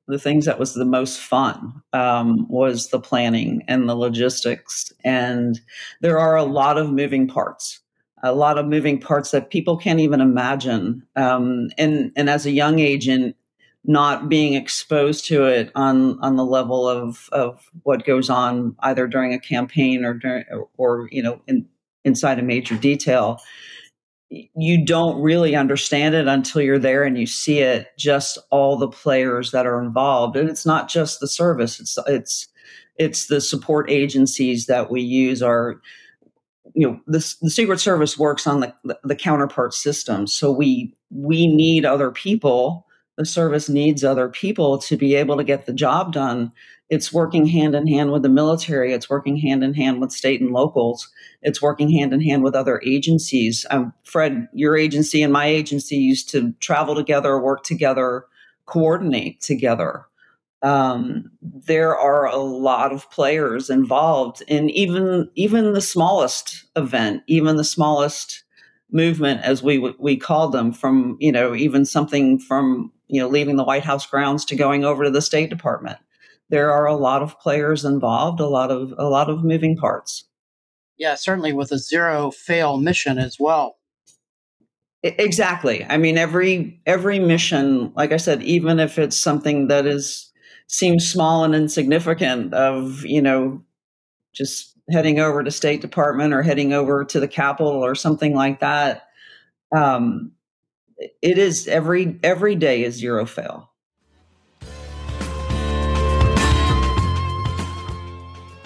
the 0.07 0.19
things 0.19 0.45
that 0.45 0.59
was 0.59 0.75
the 0.75 0.85
most 0.85 1.19
fun 1.19 1.83
um, 1.93 2.47
was 2.49 2.89
the 2.89 3.01
planning 3.01 3.63
and 3.69 3.89
the 3.89 3.95
logistics. 3.95 4.93
And 5.03 5.61
there 6.01 6.19
are 6.19 6.37
a 6.37 6.45
lot 6.45 6.77
of 6.77 6.93
moving 6.93 7.27
parts, 7.27 7.81
a 8.23 8.35
lot 8.35 8.59
of 8.59 8.67
moving 8.67 9.01
parts 9.01 9.31
that 9.31 9.51
people 9.51 9.77
can't 9.77 10.01
even 10.01 10.21
imagine. 10.21 11.07
Um, 11.17 11.71
and 11.79 12.13
and 12.17 12.29
as 12.29 12.45
a 12.45 12.51
young 12.51 12.79
agent, 12.81 13.37
not 13.85 14.29
being 14.29 14.55
exposed 14.55 15.27
to 15.27 15.45
it 15.45 15.71
on 15.75 16.19
on 16.21 16.37
the 16.37 16.45
level 16.45 16.89
of 16.89 17.29
of 17.33 17.71
what 17.83 18.07
goes 18.07 18.31
on 18.31 18.75
either 18.81 19.07
during 19.07 19.35
a 19.35 19.39
campaign 19.39 20.05
or 20.05 20.15
during 20.15 20.45
or, 20.79 21.09
you 21.11 21.23
know 21.23 21.41
in, 21.47 21.67
inside 22.05 22.39
a 22.39 22.43
major 22.43 22.77
detail 22.77 23.39
you 24.57 24.85
don't 24.85 25.21
really 25.21 25.55
understand 25.55 26.15
it 26.15 26.27
until 26.27 26.63
you're 26.63 26.79
there 26.79 27.05
and 27.05 27.19
you 27.19 27.27
see 27.27 27.61
it 27.61 27.89
just 27.99 28.39
all 28.51 28.77
the 28.77 28.89
players 28.89 29.51
that 29.53 29.67
are 29.67 29.81
involved. 29.81 30.37
And 30.37 30.49
it's 30.49 30.67
not 30.67 30.89
just 30.89 31.21
the 31.21 31.29
service 31.29 31.79
it's 31.81 31.99
it's 32.07 32.49
it's 32.97 33.27
the 33.27 33.41
support 33.41 33.91
agencies 33.91 34.67
that 34.67 34.91
we 34.91 35.03
use 35.03 35.43
are 35.43 35.81
you 36.75 36.89
know 36.89 37.01
the, 37.07 37.35
the 37.43 37.51
secret 37.51 37.79
service 37.81 38.19
works 38.19 38.47
on 38.47 38.61
the, 38.61 38.75
the, 38.85 38.99
the 39.05 39.17
counterpart 39.17 39.75
system. 39.75 40.27
So 40.27 40.51
we 40.51 40.95
we 41.11 41.47
need 41.47 41.85
other 41.85 42.11
people 42.11 42.84
the 43.17 43.25
service 43.25 43.69
needs 43.69 44.03
other 44.03 44.29
people 44.29 44.79
to 44.79 44.97
be 44.97 45.15
able 45.15 45.37
to 45.37 45.45
get 45.45 45.67
the 45.67 45.73
job 45.73 46.13
done. 46.13 46.53
It's 46.91 47.13
working 47.13 47.47
hand 47.47 47.75
in 47.75 47.87
hand 47.87 48.13
with 48.13 48.23
the 48.23 48.29
military. 48.29 48.93
It's 48.93 49.09
working 49.09 49.37
hand 49.37 49.65
in 49.65 49.73
hand 49.75 50.01
with 50.01 50.13
state 50.13 50.41
and 50.41 50.51
locals. 50.51 51.09
It's 51.43 51.63
working 51.63 51.91
hand 51.91 52.13
in 52.13 52.21
hand 52.21 52.43
with 52.43 52.55
other 52.55 52.81
agencies. 52.85 53.65
Um, 53.71 53.93
fred 54.03 54.49
your 54.53 54.77
agency 54.77 55.23
and 55.23 55.33
my 55.33 55.47
agency 55.47 55.97
used 55.97 56.29
to 56.31 56.53
travel 56.61 56.95
together 56.95 57.39
work 57.41 57.63
together 57.63 58.27
coordinate 58.67 59.41
together. 59.41 60.07
Um, 60.63 61.31
there 61.43 61.97
are 61.97 62.27
a 62.27 62.37
lot 62.37 62.93
of 62.93 63.11
players 63.11 63.69
involved 63.69 64.43
in 64.49 64.71
even 64.71 65.29
even 65.35 65.75
the 65.75 65.83
smallest 65.83 66.65
event 66.75 67.23
even 67.27 67.57
the 67.57 67.65
smallest 67.65 68.44
movement 68.95 69.43
as 69.43 69.63
we 69.63 69.79
we 69.99 70.17
called 70.17 70.53
them 70.53 70.73
from 70.73 71.19
you 71.21 71.33
know 71.33 71.55
even 71.55 71.85
something 71.85 72.39
from 72.39 72.91
you 73.09 73.21
know 73.21 73.29
leaving 73.29 73.57
the 73.57 73.65
white 73.65 73.85
house 73.85 74.07
grounds 74.07 74.45
to 74.47 74.57
going 74.57 74.85
over 74.85 75.05
to 75.05 75.11
the 75.11 75.21
state 75.21 75.51
department 75.51 75.99
there 76.51 76.71
are 76.71 76.87
a 76.87 76.95
lot 76.95 77.23
of 77.23 77.39
players 77.41 77.85
involved, 77.85 78.41
a 78.41 78.47
lot 78.47 78.71
of 78.71 78.95
a 78.99 79.09
lot 79.09 79.31
of 79.31 79.45
moving 79.45 79.77
parts. 79.77 80.25
Yeah, 80.97 81.15
certainly 81.15 81.53
with 81.53 81.73
a 81.73 81.79
zero 81.79 82.31
fail 82.31 82.77
mission 82.77 83.19
as 83.19 83.37
well. 83.41 83.77
Exactly. 85.03 85.85
I 85.89 85.97
mean, 85.97 86.17
every 86.17 86.81
every 86.87 87.19
mission, 87.19 87.93
like 87.95 88.13
I 88.13 88.17
said, 88.19 88.43
even 88.43 88.79
if 88.79 88.99
it's 88.99 89.17
something 89.17 89.69
that 89.69 89.87
is 89.87 90.31
seems 90.67 91.11
small 91.11 91.45
and 91.45 91.55
insignificant, 91.55 92.55
of 92.55 93.05
you 93.05 93.21
know, 93.21 93.63
just 94.33 94.74
heading 94.91 95.19
over 95.19 95.43
to 95.43 95.51
State 95.51 95.81
Department 95.81 96.35
or 96.35 96.43
heading 96.43 96.73
over 96.73 97.05
to 97.05 97.21
the 97.21 97.29
Capitol 97.29 97.85
or 97.85 97.95
something 97.95 98.35
like 98.35 98.61
that, 98.61 99.09
um, 99.75 100.33
it 101.23 101.39
is 101.39 101.67
every 101.69 102.19
every 102.23 102.55
day 102.55 102.85
is 102.85 102.95
zero 102.95 103.27
fail. 103.27 103.71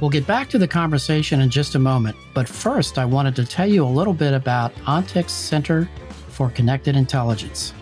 We'll 0.01 0.11
get 0.11 0.29
back 0.29 0.49
to 0.51 0.59
the 0.59 0.69
conversation 0.69 1.41
in 1.41 1.51
just 1.51 1.75
a 1.75 1.79
moment, 1.81 2.17
but 2.33 2.49
first 2.49 2.99
I 2.99 3.05
wanted 3.05 3.35
to 3.37 3.45
tell 3.45 3.67
you 3.67 3.85
a 3.85 3.89
little 3.89 4.15
bit 4.15 4.33
about 4.33 4.73
ONTIC's 4.87 5.33
Center 5.33 5.89
for 6.29 6.51
Connected 6.51 6.95
Intelligence. 6.95 7.75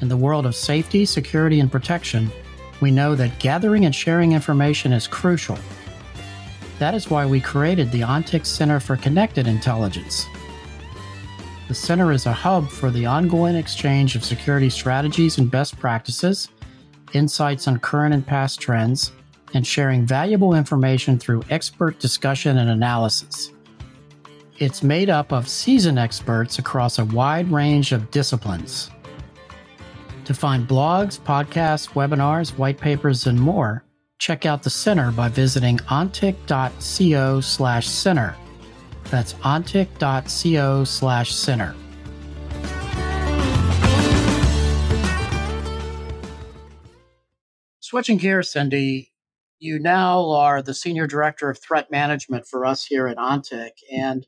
In 0.00 0.08
the 0.08 0.16
world 0.16 0.46
of 0.46 0.56
safety, 0.56 1.04
security, 1.04 1.60
and 1.60 1.70
protection, 1.70 2.28
we 2.80 2.90
know 2.90 3.14
that 3.14 3.38
gathering 3.38 3.84
and 3.84 3.94
sharing 3.94 4.32
information 4.32 4.92
is 4.92 5.06
crucial. 5.06 5.56
That 6.78 6.94
is 6.94 7.08
why 7.08 7.24
we 7.24 7.40
created 7.40 7.90
the 7.90 8.02
ONTIC 8.02 8.44
Center 8.44 8.80
for 8.80 8.96
Connected 8.96 9.46
Intelligence. 9.46 10.26
The 11.68 11.74
center 11.74 12.12
is 12.12 12.26
a 12.26 12.32
hub 12.32 12.68
for 12.68 12.90
the 12.90 13.06
ongoing 13.06 13.56
exchange 13.56 14.14
of 14.14 14.24
security 14.24 14.68
strategies 14.68 15.38
and 15.38 15.50
best 15.50 15.78
practices, 15.78 16.48
insights 17.12 17.66
on 17.66 17.78
current 17.78 18.14
and 18.14 18.26
past 18.26 18.60
trends, 18.60 19.12
and 19.54 19.66
sharing 19.66 20.04
valuable 20.04 20.54
information 20.54 21.18
through 21.18 21.42
expert 21.48 21.98
discussion 21.98 22.58
and 22.58 22.68
analysis. 22.68 23.52
It's 24.58 24.82
made 24.82 25.08
up 25.10 25.32
of 25.32 25.48
seasoned 25.48 25.98
experts 25.98 26.58
across 26.58 26.98
a 26.98 27.04
wide 27.06 27.50
range 27.50 27.92
of 27.92 28.10
disciplines. 28.10 28.90
To 30.26 30.34
find 30.34 30.68
blogs, 30.68 31.18
podcasts, 31.18 31.90
webinars, 31.94 32.56
white 32.58 32.78
papers, 32.78 33.26
and 33.26 33.40
more, 33.40 33.82
check 34.18 34.46
out 34.46 34.62
the 34.62 34.70
center 34.70 35.12
by 35.12 35.28
visiting 35.28 35.78
ontic.co 35.78 37.40
slash 37.40 37.88
center. 37.88 38.36
That's 39.10 39.34
ontic.co 39.34 40.84
slash 40.84 41.34
center. 41.34 41.74
Switching 47.80 48.16
gears, 48.16 48.50
Cindy, 48.50 49.12
you 49.58 49.78
now 49.78 50.28
are 50.30 50.60
the 50.60 50.74
senior 50.74 51.06
director 51.06 51.48
of 51.48 51.58
threat 51.58 51.90
management 51.90 52.46
for 52.46 52.66
us 52.66 52.84
here 52.84 53.06
at 53.06 53.16
ONTIC. 53.16 53.70
And 53.92 54.26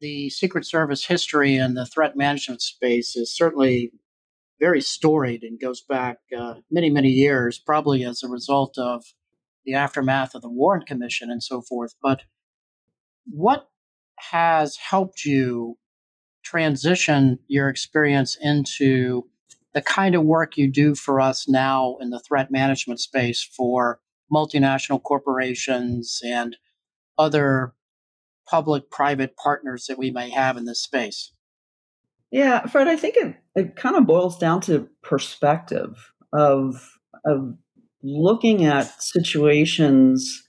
the 0.00 0.30
Secret 0.30 0.64
Service 0.64 1.04
history 1.04 1.56
in 1.56 1.74
the 1.74 1.84
threat 1.84 2.16
management 2.16 2.62
space 2.62 3.14
is 3.14 3.36
certainly 3.36 3.92
very 4.60 4.80
storied 4.80 5.42
and 5.42 5.58
goes 5.58 5.80
back 5.80 6.18
uh, 6.36 6.54
many, 6.70 6.90
many 6.90 7.08
years, 7.08 7.58
probably 7.58 8.04
as 8.04 8.22
a 8.22 8.28
result 8.28 8.76
of 8.78 9.04
the 9.64 9.74
aftermath 9.74 10.34
of 10.34 10.42
the 10.42 10.50
Warren 10.50 10.82
Commission 10.82 11.30
and 11.30 11.42
so 11.42 11.62
forth. 11.62 11.94
But 12.02 12.22
what 13.26 13.68
has 14.30 14.76
helped 14.76 15.24
you 15.24 15.78
transition 16.44 17.38
your 17.48 17.68
experience 17.68 18.36
into 18.40 19.28
the 19.72 19.82
kind 19.82 20.14
of 20.14 20.24
work 20.24 20.56
you 20.56 20.70
do 20.70 20.94
for 20.94 21.20
us 21.20 21.48
now 21.48 21.96
in 22.00 22.10
the 22.10 22.20
threat 22.20 22.50
management 22.50 23.00
space 23.00 23.42
for 23.42 24.00
multinational 24.32 25.02
corporations 25.02 26.20
and 26.24 26.56
other 27.18 27.74
public 28.48 28.90
private 28.90 29.36
partners 29.36 29.86
that 29.86 29.98
we 29.98 30.10
may 30.10 30.30
have 30.30 30.56
in 30.56 30.64
this 30.64 30.82
space? 30.82 31.32
Yeah, 32.30 32.66
Fred, 32.66 32.88
I 32.88 32.96
think 32.96 33.16
it, 33.16 33.36
it 33.54 33.76
kind 33.76 33.96
of 33.96 34.06
boils 34.06 34.38
down 34.38 34.60
to 34.62 34.88
perspective 35.02 36.12
of 36.32 36.98
of 37.24 37.56
looking 38.02 38.64
at 38.64 39.02
situations 39.02 40.48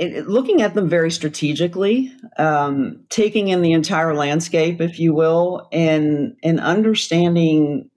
it, 0.00 0.26
looking 0.26 0.62
at 0.62 0.74
them 0.74 0.88
very 0.88 1.10
strategically, 1.10 2.10
um, 2.38 3.04
taking 3.10 3.48
in 3.48 3.60
the 3.60 3.72
entire 3.72 4.14
landscape, 4.14 4.80
if 4.80 4.98
you 4.98 5.12
will, 5.14 5.68
and 5.72 6.36
and 6.42 6.58
understanding 6.58 7.90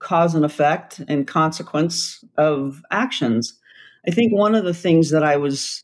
cause 0.00 0.34
and 0.34 0.44
effect 0.44 1.00
and 1.08 1.26
consequence 1.26 2.22
of 2.36 2.82
actions. 2.90 3.58
I 4.06 4.10
think 4.10 4.32
one 4.32 4.54
of 4.54 4.64
the 4.64 4.74
things 4.74 5.10
that 5.10 5.22
I 5.22 5.36
was 5.36 5.82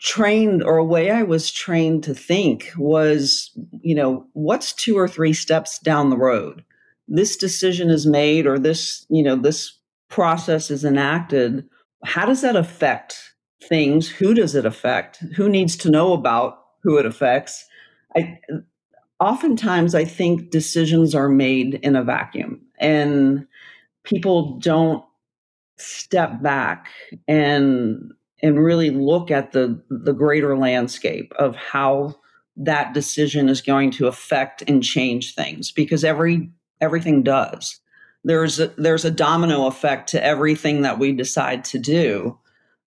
trained 0.00 0.62
or 0.62 0.76
a 0.76 0.84
way 0.84 1.10
I 1.10 1.22
was 1.22 1.50
trained 1.50 2.04
to 2.04 2.14
think 2.14 2.70
was, 2.76 3.50
you 3.80 3.94
know, 3.94 4.26
what's 4.32 4.72
two 4.72 4.98
or 4.98 5.08
three 5.08 5.32
steps 5.32 5.78
down 5.78 6.10
the 6.10 6.16
road? 6.16 6.64
This 7.08 7.36
decision 7.36 7.90
is 7.90 8.06
made 8.06 8.46
or 8.46 8.58
this, 8.58 9.06
you 9.08 9.22
know, 9.22 9.36
this 9.36 9.78
process 10.08 10.70
is 10.70 10.84
enacted, 10.84 11.68
how 12.04 12.26
does 12.26 12.42
that 12.42 12.56
affect 12.56 13.34
things? 13.62 14.08
Who 14.08 14.34
does 14.34 14.54
it 14.54 14.66
affect? 14.66 15.18
Who 15.36 15.48
needs 15.48 15.76
to 15.78 15.90
know 15.90 16.12
about 16.12 16.58
who 16.82 16.98
it 16.98 17.06
affects? 17.06 17.64
I, 18.16 18.38
oftentimes, 19.20 19.94
I 19.94 20.04
think 20.04 20.50
decisions 20.50 21.14
are 21.14 21.28
made 21.28 21.74
in 21.82 21.96
a 21.96 22.04
vacuum, 22.04 22.60
and 22.78 23.46
people 24.04 24.58
don't 24.58 25.04
step 25.78 26.42
back 26.42 26.88
and 27.26 28.12
and 28.44 28.62
really 28.62 28.90
look 28.90 29.30
at 29.30 29.52
the 29.52 29.82
the 29.88 30.12
greater 30.12 30.56
landscape 30.56 31.32
of 31.38 31.56
how 31.56 32.14
that 32.56 32.94
decision 32.94 33.48
is 33.48 33.60
going 33.60 33.90
to 33.90 34.06
affect 34.06 34.62
and 34.68 34.82
change 34.82 35.34
things 35.34 35.72
because 35.72 36.04
every 36.04 36.50
everything 36.80 37.22
does. 37.22 37.80
There's 38.22 38.60
a, 38.60 38.68
there's 38.78 39.04
a 39.04 39.10
domino 39.10 39.66
effect 39.66 40.10
to 40.10 40.24
everything 40.24 40.82
that 40.82 40.98
we 40.98 41.12
decide 41.12 41.64
to 41.66 41.78
do. 41.78 42.38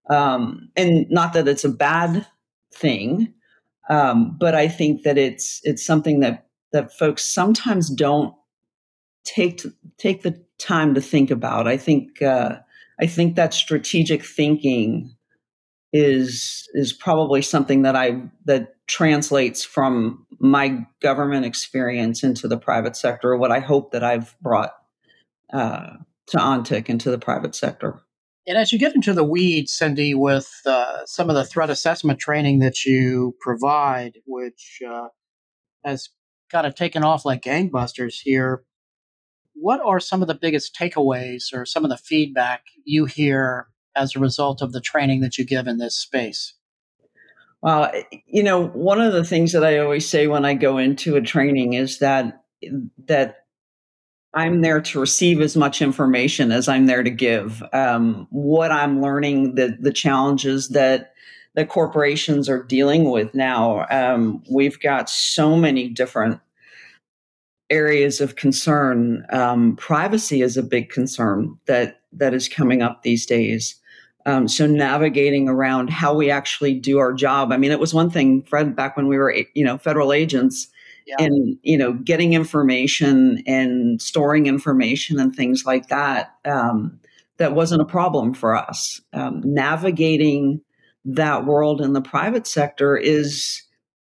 Um, 0.10 0.70
and 0.76 1.06
not 1.10 1.34
that 1.34 1.48
it's 1.48 1.66
a 1.66 1.70
bad 1.70 2.26
thing 2.74 3.34
um, 3.90 4.38
but 4.40 4.56
i 4.56 4.68
think 4.68 5.04
that 5.04 5.18
it's 5.18 5.62
it's 5.64 5.86
something 5.86 6.20
that 6.20 6.48
that 6.72 6.94
folks 6.98 7.24
sometimes 7.24 7.90
don't 7.90 8.34
take 9.24 9.58
to, 9.58 9.74
take 9.98 10.24
the 10.24 10.44
time 10.58 10.94
to 10.96 11.02
think 11.02 11.32
about. 11.32 11.68
I 11.68 11.78
think 11.78 12.22
uh, 12.22 12.58
i 13.00 13.08
think 13.08 13.36
that 13.36 13.54
strategic 13.54 14.24
thinking 14.24 15.16
is 15.94 16.67
is 16.74 16.94
probably 16.94 17.41
something 17.41 17.84
that 17.84 17.96
I 17.96 18.22
that 18.46 18.75
translates 18.88 19.63
from 19.63 20.25
my 20.39 20.86
government 21.01 21.46
experience 21.46 22.24
into 22.24 22.48
the 22.48 22.58
private 22.58 22.96
sector. 22.96 23.36
What 23.36 23.51
I 23.51 23.60
hope 23.60 23.91
that 23.91 24.03
I've 24.03 24.36
brought 24.41 24.74
uh, 25.51 25.91
to 26.27 26.38
ONTIC 26.38 26.89
into 26.89 27.10
the 27.10 27.20
private 27.20 27.56
sector. 27.56 28.01
And 28.46 28.58
as 28.58 28.72
you 28.72 28.79
get 28.79 28.96
into 28.96 29.13
the 29.13 29.25
weeds, 29.25 29.74
Cindy, 29.74 30.13
with 30.13 30.50
uh, 30.65 31.06
some 31.06 31.29
of 31.29 31.36
the 31.36 31.44
threat 31.44 31.70
assessment 31.70 32.20
training 32.20 32.60
that 32.60 32.86
you 32.86 33.36
provide, 33.41 34.20
which 34.25 34.82
uh, 34.89 35.10
has 35.84 36.10
kind 36.50 36.65
of 36.65 36.74
taken 36.74 37.03
off 37.03 37.25
like 37.25 37.41
gangbusters 37.41 38.15
here, 38.22 38.63
what 39.53 39.82
are 39.84 40.00
some 40.00 40.22
of 40.22 40.29
the 40.29 40.36
biggest 40.36 40.77
takeaways 40.79 41.53
or 41.53 41.65
some 41.65 41.84
of 41.84 41.89
the 41.89 41.98
feedback 41.98 42.63
you 42.86 43.06
hear 43.06 43.67
as 43.98 44.16
a 44.16 44.20
result 44.20 44.62
of 44.62 44.72
the 44.72 44.82
training 44.82 45.22
that 45.22 45.38
you 45.38 45.46
give 45.46 45.68
in 45.68 45.77
this 45.77 45.96
space? 45.96 46.54
Well, 47.62 47.92
you 48.27 48.44
know, 48.44 48.68
one 48.68 49.01
of 49.01 49.13
the 49.13 49.24
things 49.24 49.51
that 49.54 49.66
I 49.66 49.80
always 49.80 50.08
say 50.08 50.27
when 50.27 50.46
I 50.46 50.54
go 50.54 50.77
into 50.77 51.16
a 51.16 51.22
training 51.22 51.74
is 51.74 52.00
that 52.00 52.44
that 53.06 53.46
I'm 54.34 54.62
there 54.62 54.82
to 54.82 55.00
receive 55.00 55.42
as 55.42 55.58
much 55.58 55.82
information 55.82 56.51
as 56.51 56.68
I'm 56.68 56.86
there 56.86 57.01
to 57.01 57.10
give. 57.10 57.63
Um, 57.74 58.27
what 58.30 58.72
I'm 58.72 59.01
learning, 59.01 59.56
the 59.56 59.75
the 59.80 59.92
challenges 59.92 60.70
that 60.70 61.13
the 61.56 61.66
corporations 61.66 62.48
are 62.48 62.62
dealing 62.62 63.10
with 63.10 63.34
now. 63.34 63.88
Um, 63.89 64.44
we've 64.51 64.80
got 64.80 65.10
so 65.10 65.56
many 65.56 65.89
different 65.89 66.39
areas 67.72 68.22
of 68.22 68.36
concern. 68.36 69.25
Um, 69.32 69.75
privacy 69.75 70.44
is 70.44 70.56
a 70.56 70.63
big 70.63 70.89
concern 70.89 71.58
that 71.66 72.01
that 72.13 72.36
is 72.36 72.48
coming 72.48 72.84
up 72.84 73.01
these 73.01 73.25
days. 73.25 73.75
Um, 74.27 74.48
so 74.48 74.67
navigating 74.67 75.48
around 75.48 75.89
how 75.89 76.13
we 76.13 76.29
actually 76.29 76.74
do 76.74 77.00
our 77.00 77.13
job. 77.13 77.53
I 77.53 77.57
mean, 77.57 77.72
it 77.72 77.79
was 77.79 77.93
one 77.93 78.10
thing, 78.10 78.43
Fred, 78.43 78.75
back 78.75 78.98
when 78.98 79.07
we 79.07 79.18
were, 79.18 79.33
you 79.53 79.63
know, 79.63 79.77
federal 79.77 80.11
agents, 80.11 80.68
yeah. 81.07 81.16
and 81.20 81.57
you 81.63 81.77
know, 81.77 81.94
getting 81.94 82.33
information 82.33 83.42
and 83.48 84.01
storing 84.01 84.46
information 84.46 85.18
and 85.20 85.33
things 85.33 85.66
like 85.66 85.87
that. 85.87 86.35
Um, 86.46 87.00
that 87.37 87.53
wasn't 87.53 87.81
a 87.81 87.85
problem 87.85 88.33
for 88.33 88.55
us. 88.55 89.00
Um, 89.13 89.42
navigating 89.46 90.61
that 91.05 91.46
world 91.46 91.81
in 91.81 91.94
the 91.94 92.01
private 92.01 92.46
sector 92.46 92.98
is 92.98 93.63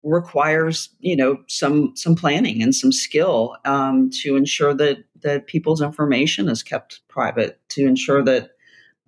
requires 0.03 0.89
you 0.99 1.15
know 1.15 1.38
some 1.47 1.91
some 1.95 2.15
planning 2.15 2.62
and 2.62 2.73
some 2.73 2.91
skill 2.91 3.56
um, 3.65 4.10
to 4.10 4.36
ensure 4.36 4.73
that 4.73 4.97
that 5.21 5.47
people's 5.47 5.82
information 5.82 6.47
is 6.49 6.63
kept 6.63 7.01
private 7.08 7.60
to 7.69 7.86
ensure 7.86 8.23
that 8.23 8.51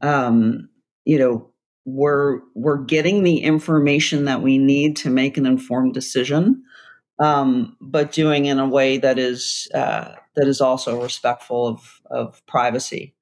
um, 0.02 0.70
you 1.06 1.18
know 1.18 1.50
we're 1.86 2.40
we're 2.56 2.84
getting 2.84 3.24
the 3.24 3.40
information 3.40 4.26
that 4.26 4.42
we 4.42 4.58
need 4.58 4.96
to 4.96 5.10
make 5.10 5.38
an 5.38 5.46
informed 5.46 5.94
decision 5.94 6.64
um, 7.20 7.76
but 7.82 8.12
doing 8.12 8.46
in 8.46 8.60
a 8.60 8.68
way 8.68 8.98
that 8.98 9.20
is 9.20 9.68
uh, 9.74 10.14
that 10.36 10.48
is 10.48 10.62
also 10.62 11.02
respectful 11.02 11.68
of 11.68 12.02
of 12.10 12.46
privacy 12.46 13.14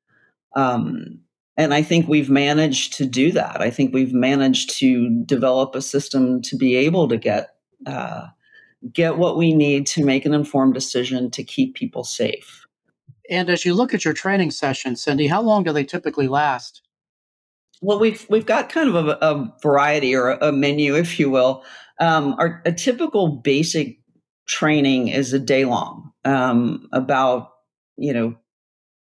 um, 0.55 1.19
and 1.57 1.73
I 1.73 1.81
think 1.81 2.07
we've 2.07 2.29
managed 2.29 2.93
to 2.93 3.05
do 3.05 3.31
that. 3.31 3.61
I 3.61 3.71
think 3.71 3.93
we've 3.93 4.13
managed 4.13 4.69
to 4.77 5.09
develop 5.25 5.73
a 5.73 5.81
system 5.81 6.41
to 6.43 6.55
be 6.55 6.75
able 6.75 7.07
to 7.07 7.17
get 7.17 7.55
uh, 7.85 8.27
get 8.93 9.17
what 9.17 9.37
we 9.37 9.53
need 9.53 9.87
to 9.87 10.05
make 10.05 10.25
an 10.25 10.35
informed 10.35 10.75
decision 10.75 11.31
to 11.31 11.43
keep 11.43 11.75
people 11.75 12.03
safe. 12.03 12.65
And 13.29 13.49
as 13.49 13.65
you 13.65 13.73
look 13.73 13.93
at 13.93 14.05
your 14.05 14.13
training 14.13 14.51
sessions, 14.51 15.01
Cindy, 15.01 15.27
how 15.27 15.41
long 15.41 15.63
do 15.63 15.73
they 15.73 15.83
typically 15.83 16.27
last? 16.27 16.83
Well, 17.81 17.99
we've 17.99 18.25
we've 18.29 18.45
got 18.45 18.69
kind 18.69 18.89
of 18.89 19.07
a, 19.07 19.17
a 19.21 19.53
variety 19.61 20.15
or 20.15 20.29
a, 20.29 20.47
a, 20.47 20.51
menu, 20.51 20.95
if 20.95 21.19
you 21.19 21.29
will. 21.29 21.63
Um, 21.99 22.35
our 22.39 22.61
a 22.65 22.71
typical 22.71 23.37
basic 23.37 23.99
training 24.47 25.09
is 25.09 25.33
a 25.33 25.39
day 25.39 25.65
long, 25.65 26.11
um, 26.25 26.87
about 26.91 27.51
you 27.97 28.13
know 28.13 28.35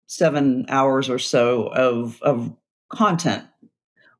seven 0.06 0.66
hours 0.68 1.08
or 1.08 1.18
so 1.18 1.68
of 1.68 2.20
of 2.22 2.52
content, 2.90 3.44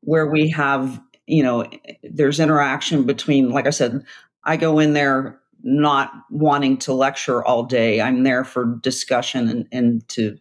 where 0.01 0.27
we 0.27 0.49
have 0.51 1.01
you 1.27 1.43
know 1.43 1.69
there's 2.05 2.39
interaction 2.39 3.05
between, 3.05 3.51
like 3.51 3.67
I 3.67 3.71
said, 3.71 4.05
I 4.45 4.57
go 4.57 4.79
in 4.79 4.93
there 4.93 5.41
not 5.65 6.13
wanting 6.31 6.77
to 6.79 6.93
lecture 6.93 7.45
all 7.45 7.65
day. 7.65 8.01
I'm 8.01 8.23
there 8.23 8.45
for 8.45 8.79
discussion 8.83 9.49
and, 9.49 9.69
and 9.73 10.09
to 10.11 10.39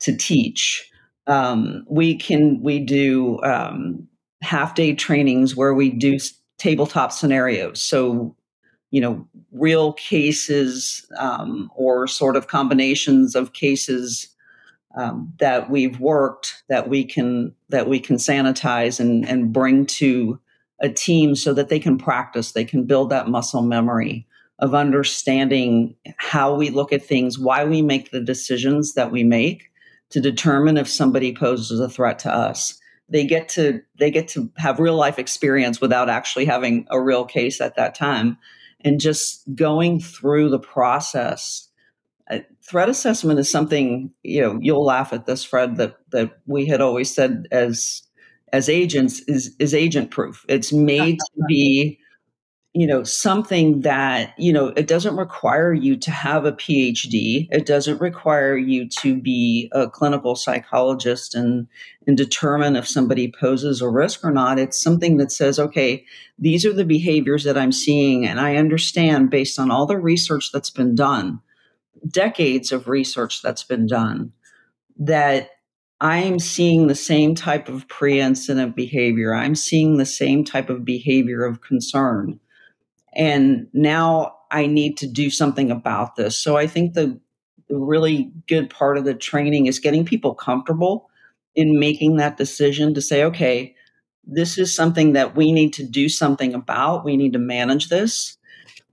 to 0.00 0.14
teach 0.14 0.91
um, 1.26 1.84
we 1.88 2.16
can 2.16 2.62
we 2.62 2.78
do 2.78 3.40
um, 3.42 4.08
half 4.42 4.74
day 4.74 4.94
trainings 4.94 5.56
where 5.56 5.74
we 5.74 5.90
do 5.90 6.18
tabletop 6.58 7.12
scenarios. 7.12 7.82
So 7.82 8.36
you 8.90 9.00
know 9.00 9.26
real 9.50 9.94
cases 9.94 11.06
um, 11.18 11.70
or 11.74 12.06
sort 12.06 12.36
of 12.36 12.46
combinations 12.46 13.34
of 13.34 13.52
cases 13.52 14.28
um, 14.96 15.32
that 15.38 15.70
we've 15.70 15.98
worked 15.98 16.62
that 16.68 16.88
we 16.88 17.04
can 17.04 17.54
that 17.70 17.88
we 17.88 17.98
can 17.98 18.16
sanitize 18.16 19.00
and, 19.00 19.28
and 19.28 19.52
bring 19.52 19.86
to 19.86 20.38
a 20.80 20.88
team 20.88 21.34
so 21.34 21.54
that 21.54 21.68
they 21.68 21.78
can 21.78 21.96
practice. 21.96 22.52
They 22.52 22.64
can 22.64 22.84
build 22.84 23.10
that 23.10 23.28
muscle 23.28 23.62
memory 23.62 24.26
of 24.58 24.74
understanding 24.74 25.96
how 26.18 26.54
we 26.54 26.70
look 26.70 26.92
at 26.92 27.04
things 27.04 27.38
why 27.38 27.64
we 27.64 27.82
make 27.82 28.10
the 28.10 28.20
decisions 28.20 28.94
that 28.94 29.10
we 29.10 29.24
make 29.24 29.71
to 30.12 30.20
determine 30.20 30.76
if 30.76 30.88
somebody 30.88 31.34
poses 31.34 31.80
a 31.80 31.88
threat 31.88 32.18
to 32.20 32.32
us. 32.32 32.78
They 33.08 33.26
get 33.26 33.48
to 33.50 33.82
they 33.98 34.10
get 34.10 34.28
to 34.28 34.50
have 34.56 34.78
real 34.78 34.96
life 34.96 35.18
experience 35.18 35.80
without 35.80 36.08
actually 36.08 36.44
having 36.44 36.86
a 36.90 37.00
real 37.00 37.24
case 37.24 37.60
at 37.60 37.76
that 37.76 37.94
time, 37.94 38.38
and 38.80 39.00
just 39.00 39.42
going 39.54 40.00
through 40.00 40.50
the 40.50 40.58
process. 40.58 41.68
Uh, 42.30 42.38
threat 42.64 42.88
assessment 42.88 43.38
is 43.38 43.50
something 43.50 44.12
you 44.22 44.40
know 44.40 44.58
you'll 44.62 44.84
laugh 44.84 45.12
at 45.12 45.26
this, 45.26 45.44
Fred. 45.44 45.76
That 45.76 45.96
that 46.12 46.38
we 46.46 46.66
had 46.66 46.80
always 46.80 47.12
said 47.12 47.48
as 47.50 48.02
as 48.52 48.68
agents 48.68 49.20
is 49.26 49.54
is 49.58 49.74
agent 49.74 50.10
proof. 50.10 50.44
It's 50.48 50.72
made 50.72 51.18
to 51.18 51.44
be 51.48 51.98
you 52.74 52.86
know 52.86 53.02
something 53.02 53.80
that 53.82 54.34
you 54.38 54.52
know 54.52 54.68
it 54.68 54.86
doesn't 54.86 55.16
require 55.16 55.74
you 55.74 55.96
to 55.96 56.10
have 56.10 56.44
a 56.44 56.52
phd 56.52 57.48
it 57.50 57.66
doesn't 57.66 58.00
require 58.00 58.56
you 58.56 58.88
to 58.88 59.14
be 59.14 59.70
a 59.72 59.88
clinical 59.88 60.34
psychologist 60.34 61.34
and 61.34 61.66
and 62.06 62.16
determine 62.16 62.74
if 62.74 62.88
somebody 62.88 63.30
poses 63.30 63.80
a 63.80 63.88
risk 63.88 64.24
or 64.24 64.32
not. 64.32 64.58
It's 64.58 64.82
something 64.82 65.18
that 65.18 65.30
says 65.30 65.58
okay 65.58 66.04
these 66.38 66.64
are 66.64 66.72
the 66.72 66.84
behaviors 66.84 67.44
that 67.44 67.58
i'm 67.58 67.72
seeing 67.72 68.26
and 68.26 68.40
i 68.40 68.56
understand 68.56 69.30
based 69.30 69.58
on 69.58 69.70
all 69.70 69.86
the 69.86 69.98
research 69.98 70.50
that's 70.52 70.70
been 70.70 70.94
done 70.94 71.40
decades 72.08 72.72
of 72.72 72.88
research 72.88 73.42
that's 73.42 73.64
been 73.64 73.86
done 73.86 74.32
that 74.98 75.50
I'm 76.00 76.40
seeing 76.40 76.88
the 76.88 76.96
same 76.96 77.36
type 77.36 77.68
of 77.68 77.86
pre 77.86 78.20
incident 78.20 78.74
behavior. 78.74 79.32
I'm 79.32 79.54
seeing 79.54 79.98
the 79.98 80.04
same 80.04 80.44
type 80.44 80.68
of 80.68 80.84
behavior 80.84 81.44
of 81.44 81.60
concern 81.60 82.40
and 83.14 83.66
now 83.72 84.36
I 84.50 84.66
need 84.66 84.96
to 84.98 85.06
do 85.06 85.30
something 85.30 85.70
about 85.70 86.16
this. 86.16 86.38
So 86.38 86.56
I 86.56 86.66
think 86.66 86.94
the, 86.94 87.20
really 87.70 88.30
good 88.48 88.68
part 88.68 88.98
of 88.98 89.04
the 89.04 89.14
training 89.14 89.64
is 89.64 89.78
getting 89.78 90.04
people 90.04 90.34
comfortable 90.34 91.08
in 91.54 91.78
making 91.78 92.16
that 92.16 92.36
decision 92.36 92.92
to 92.92 93.00
say, 93.00 93.24
okay, 93.24 93.74
this 94.24 94.58
is 94.58 94.74
something 94.74 95.14
that 95.14 95.34
we 95.34 95.52
need 95.52 95.72
to 95.72 95.84
do 95.84 96.08
something 96.08 96.52
about. 96.54 97.02
We 97.02 97.16
need 97.16 97.32
to 97.32 97.38
manage 97.38 97.88
this. 97.88 98.36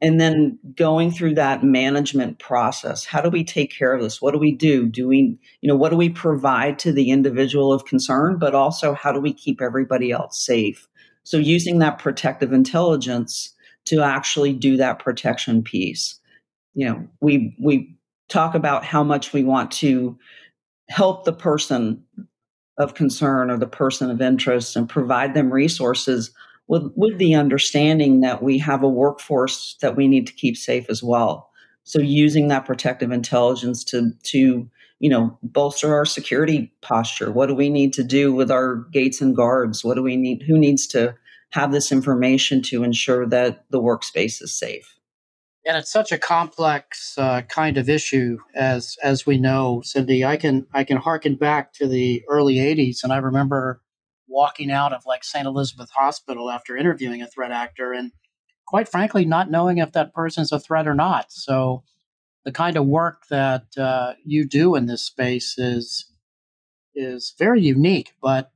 and 0.02 0.20
then 0.20 0.58
going 0.76 1.12
through 1.12 1.36
that 1.36 1.64
management 1.64 2.40
process 2.40 3.06
how 3.06 3.22
do 3.22 3.30
we 3.30 3.44
take 3.44 3.72
care 3.72 3.94
of 3.94 4.02
this 4.02 4.22
what 4.22 4.32
do 4.32 4.40
we 4.40 4.52
do 4.52 4.88
do 4.88 5.08
we 5.08 5.38
you 5.62 5.68
know 5.68 5.76
what 5.76 5.90
do 5.90 5.98
we 5.98 6.10
provide 6.10 6.80
to 6.80 6.92
the 6.92 7.10
individual 7.10 7.74
of 7.74 7.86
concern 7.86 8.38
but 8.38 8.56
also 8.56 8.94
how 8.94 9.12
do 9.12 9.20
we 9.20 9.34
keep 9.34 9.62
everybody 9.62 10.12
else 10.12 10.42
safe 10.42 10.88
so 11.24 11.38
using 11.38 11.80
that 11.80 12.00
protective 12.00 12.54
intelligence 12.54 13.54
to 13.90 14.02
actually 14.02 14.54
do 14.54 14.78
that 14.78 15.00
protection 15.00 15.62
piece 15.64 16.20
you 16.74 16.86
know 16.86 17.08
we 17.22 17.56
we 17.60 17.96
talk 18.30 18.56
about 18.56 18.86
how 18.86 19.04
much 19.04 19.34
we 19.34 19.44
want 19.44 19.72
to 19.72 20.18
help 20.90 21.26
the 21.26 21.34
person 21.34 22.04
of 22.78 22.94
concern 22.94 23.52
or 23.52 23.58
the 23.58 23.68
person 23.68 24.10
of 24.10 24.22
interest 24.22 24.76
and 24.76 24.88
provide 24.88 25.34
them 25.34 25.52
resources 25.52 26.32
with, 26.68 26.92
with 26.96 27.18
the 27.18 27.36
understanding 27.36 28.22
that 28.22 28.42
we 28.42 28.58
have 28.58 28.84
a 28.84 28.90
workforce 28.90 29.76
that 29.82 29.98
we 29.98 30.08
need 30.08 30.26
to 30.28 30.34
keep 30.34 30.56
safe 30.56 30.86
as 30.90 31.04
well. 31.04 31.50
So 31.84 32.00
using 32.00 32.48
that 32.48 32.66
protective 32.66 33.12
intelligence 33.12 33.84
to 33.86 34.12
to 34.24 34.70
you 35.00 35.10
know 35.10 35.38
bolster 35.42 35.94
our 35.94 36.06
security 36.06 36.72
posture. 36.82 37.32
What 37.32 37.48
do 37.48 37.56
we 37.56 37.70
need 37.70 37.94
to 37.94 38.04
do 38.04 38.34
with 38.34 38.52
our 38.52 38.76
gates 38.92 39.22
and 39.22 39.36
guards? 39.36 39.84
What 39.84 39.96
do 39.96 40.04
we 40.04 40.16
need? 40.16 40.44
Who 40.44 40.58
needs 40.58 40.86
to 40.88 41.16
have 41.52 41.72
this 41.72 41.92
information 41.92 42.62
to 42.62 42.84
ensure 42.84 43.26
that 43.28 43.66
the 43.70 43.82
workspace 43.82 44.42
is 44.42 44.58
safe? 44.58 44.96
And 45.66 45.78
it's 45.78 45.92
such 45.92 46.12
a 46.12 46.18
complex 46.18 47.18
uh, 47.18 47.42
kind 47.44 47.78
of 47.78 47.90
issue, 47.90 48.38
as 48.56 48.98
as 49.04 49.26
we 49.26 49.38
know, 49.38 49.82
Cindy. 49.84 50.24
I 50.24 50.38
can 50.38 50.66
I 50.74 50.84
can 50.84 50.98
harken 50.98 51.36
back 51.36 51.74
to 51.74 51.88
the 51.88 52.24
early 52.30 52.56
'80s, 52.56 53.04
and 53.04 53.12
I 53.12 53.18
remember 53.18 53.82
walking 54.28 54.72
out 54.72 54.94
of 54.94 55.06
like 55.06 55.24
St. 55.24 55.46
Elizabeth 55.46 55.90
Hospital 55.92 56.50
after 56.50 56.78
interviewing 56.78 57.22
a 57.22 57.28
threat 57.28 57.52
actor 57.52 57.94
and 57.94 58.12
quite 58.68 58.88
frankly 58.88 59.26
not 59.26 59.50
knowing 59.50 59.80
if 59.80 59.92
that 59.94 60.14
person's 60.14 60.52
a 60.52 60.60
threat 60.60 60.88
or 60.88 60.94
not. 60.94 61.32
So 61.32 61.84
the 62.46 62.52
kind 62.52 62.78
of 62.78 62.86
work 62.86 63.24
that 63.30 63.66
uh, 63.78 64.14
you 64.24 64.48
do 64.48 64.76
in 64.76 64.86
this 64.86 65.04
space 65.04 65.58
is 65.58 66.06
is 66.96 67.34
very 67.38 67.62
unique, 67.62 68.14
but 68.22 68.52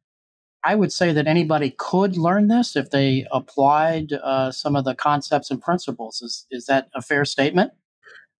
I 0.63 0.75
would 0.75 0.91
say 0.91 1.11
that 1.11 1.27
anybody 1.27 1.75
could 1.77 2.17
learn 2.17 2.47
this 2.47 2.75
if 2.75 2.89
they 2.89 3.25
applied 3.31 4.13
uh, 4.13 4.51
some 4.51 4.75
of 4.75 4.85
the 4.85 4.95
concepts 4.95 5.51
and 5.51 5.61
principles. 5.61 6.21
Is 6.21 6.45
is 6.51 6.65
that 6.67 6.89
a 6.95 7.01
fair 7.01 7.25
statement? 7.25 7.73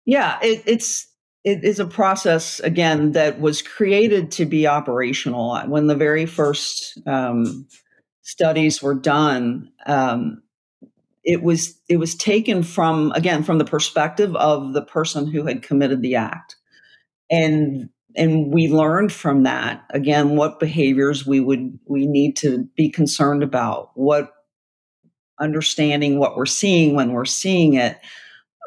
Yeah, 0.05 0.39
it, 0.41 0.63
it's 0.65 1.07
it 1.43 1.63
is 1.63 1.79
a 1.79 1.85
process 1.85 2.59
again 2.61 3.11
that 3.11 3.39
was 3.39 3.61
created 3.61 4.31
to 4.31 4.45
be 4.45 4.67
operational. 4.67 5.59
When 5.67 5.87
the 5.87 5.95
very 5.95 6.25
first 6.25 6.97
um, 7.05 7.67
studies 8.21 8.81
were 8.81 8.95
done, 8.95 9.71
um, 9.85 10.41
it 11.23 11.43
was 11.43 11.79
it 11.89 11.97
was 11.97 12.15
taken 12.15 12.63
from 12.63 13.11
again 13.13 13.43
from 13.43 13.57
the 13.57 13.65
perspective 13.65 14.35
of 14.35 14.73
the 14.73 14.81
person 14.81 15.27
who 15.27 15.45
had 15.45 15.61
committed 15.61 16.01
the 16.01 16.15
act, 16.15 16.55
and 17.29 17.89
and 18.15 18.53
we 18.53 18.67
learned 18.67 19.11
from 19.11 19.43
that 19.43 19.83
again 19.91 20.35
what 20.35 20.59
behaviors 20.59 21.25
we 21.25 21.39
would 21.39 21.79
we 21.85 22.05
need 22.05 22.35
to 22.37 22.67
be 22.75 22.89
concerned 22.89 23.43
about, 23.43 23.91
what 23.95 24.31
understanding 25.39 26.19
what 26.19 26.37
we're 26.37 26.45
seeing 26.45 26.95
when 26.95 27.11
we're 27.11 27.25
seeing 27.25 27.73
it. 27.73 27.99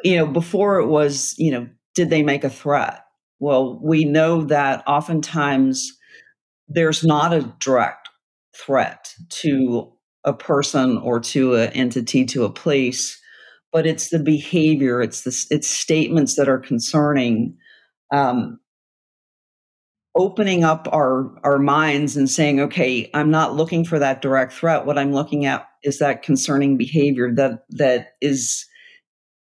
You 0.04 0.16
know, 0.16 0.26
before 0.26 0.78
it 0.78 0.86
was 0.86 1.34
you 1.38 1.50
know 1.50 1.68
did 1.94 2.10
they 2.10 2.22
make 2.22 2.44
a 2.44 2.50
threat? 2.50 3.02
Well, 3.38 3.80
we 3.82 4.04
know 4.04 4.42
that 4.44 4.82
oftentimes 4.86 5.92
there's 6.68 7.04
not 7.04 7.32
a 7.32 7.54
direct 7.60 8.08
threat 8.54 9.14
to 9.28 9.92
a 10.24 10.32
person 10.32 10.98
or 10.98 11.20
to 11.20 11.54
an 11.54 11.70
entity, 11.70 12.24
to 12.26 12.44
a 12.44 12.50
place, 12.50 13.20
but 13.72 13.86
it's 13.86 14.10
the 14.10 14.18
behavior, 14.18 15.00
it's 15.00 15.22
the 15.22 15.54
it's 15.54 15.68
statements 15.68 16.34
that 16.36 16.48
are 16.48 16.58
concerning. 16.58 17.56
Um, 18.12 18.58
opening 20.16 20.64
up 20.64 20.88
our 20.92 21.30
our 21.44 21.58
minds 21.58 22.16
and 22.16 22.30
saying 22.30 22.58
okay 22.58 23.10
i'm 23.14 23.30
not 23.30 23.54
looking 23.54 23.84
for 23.84 23.98
that 23.98 24.22
direct 24.22 24.52
threat 24.52 24.86
what 24.86 24.98
i'm 24.98 25.12
looking 25.12 25.44
at 25.44 25.68
is 25.84 25.98
that 25.98 26.22
concerning 26.22 26.76
behavior 26.76 27.32
that 27.34 27.64
that 27.70 28.14
is 28.20 28.66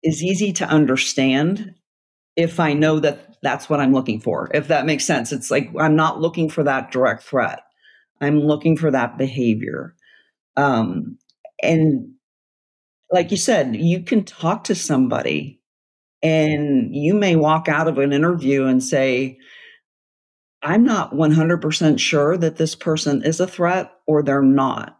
is 0.03 0.23
easy 0.23 0.53
to 0.53 0.65
understand 0.65 1.73
if 2.35 2.59
I 2.59 2.73
know 2.73 2.99
that 2.99 3.37
that's 3.41 3.69
what 3.69 3.79
I'm 3.79 3.93
looking 3.93 4.19
for. 4.19 4.49
If 4.53 4.67
that 4.69 4.85
makes 4.85 5.05
sense, 5.05 5.31
it's 5.31 5.51
like 5.51 5.69
I'm 5.77 5.95
not 5.95 6.21
looking 6.21 6.49
for 6.49 6.63
that 6.63 6.91
direct 6.91 7.23
threat. 7.23 7.61
I'm 8.21 8.39
looking 8.39 8.77
for 8.77 8.91
that 8.91 9.17
behavior. 9.17 9.95
Um, 10.55 11.17
and 11.61 12.13
like 13.11 13.31
you 13.31 13.37
said, 13.37 13.75
you 13.75 14.03
can 14.03 14.23
talk 14.23 14.65
to 14.65 14.75
somebody 14.75 15.61
and 16.21 16.95
you 16.95 17.13
may 17.13 17.35
walk 17.35 17.67
out 17.67 17.87
of 17.87 17.97
an 17.97 18.13
interview 18.13 18.65
and 18.65 18.83
say, 18.83 19.37
I'm 20.61 20.83
not 20.83 21.13
100% 21.13 21.99
sure 21.99 22.37
that 22.37 22.57
this 22.57 22.75
person 22.75 23.23
is 23.23 23.39
a 23.39 23.47
threat 23.47 23.91
or 24.07 24.21
they're 24.21 24.41
not. 24.41 24.97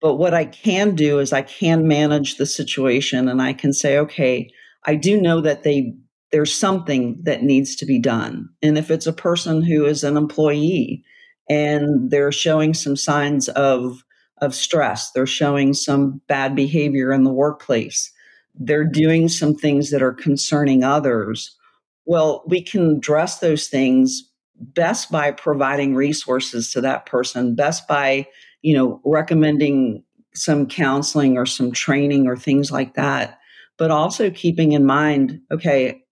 But 0.00 0.16
what 0.16 0.34
I 0.34 0.44
can 0.44 0.94
do 0.94 1.18
is 1.18 1.32
I 1.32 1.42
can 1.42 1.88
manage 1.88 2.36
the 2.36 2.46
situation 2.46 3.28
and 3.28 3.40
I 3.40 3.52
can 3.52 3.72
say, 3.72 3.98
okay, 3.98 4.50
I 4.84 4.94
do 4.94 5.20
know 5.20 5.40
that 5.40 5.62
they 5.62 5.94
there's 6.32 6.52
something 6.52 7.18
that 7.22 7.42
needs 7.42 7.76
to 7.76 7.86
be 7.86 7.98
done. 7.98 8.48
And 8.60 8.76
if 8.76 8.90
it's 8.90 9.06
a 9.06 9.12
person 9.12 9.62
who 9.62 9.86
is 9.86 10.02
an 10.02 10.16
employee 10.16 11.04
and 11.48 12.10
they're 12.10 12.32
showing 12.32 12.74
some 12.74 12.96
signs 12.96 13.48
of, 13.50 14.02
of 14.42 14.54
stress, 14.54 15.12
they're 15.12 15.26
showing 15.26 15.72
some 15.72 16.20
bad 16.26 16.56
behavior 16.56 17.12
in 17.12 17.22
the 17.22 17.32
workplace, 17.32 18.12
they're 18.56 18.84
doing 18.84 19.28
some 19.28 19.54
things 19.54 19.90
that 19.90 20.02
are 20.02 20.12
concerning 20.12 20.82
others, 20.82 21.56
well, 22.06 22.42
we 22.46 22.62
can 22.62 22.96
address 22.96 23.38
those 23.38 23.68
things 23.68 24.25
best 24.58 25.10
by 25.10 25.30
providing 25.30 25.94
resources 25.94 26.72
to 26.72 26.80
that 26.80 27.06
person, 27.06 27.54
best 27.54 27.86
by, 27.86 28.26
you 28.62 28.74
know, 28.74 29.00
recommending 29.04 30.02
some 30.34 30.66
counseling 30.66 31.36
or 31.38 31.46
some 31.46 31.72
training 31.72 32.26
or 32.26 32.36
things 32.36 32.70
like 32.70 32.94
that 32.94 33.38
but 33.78 33.90
also 33.90 34.30
keeping 34.30 34.72
in 34.72 34.84
mind 34.84 35.40
okay 35.50 36.02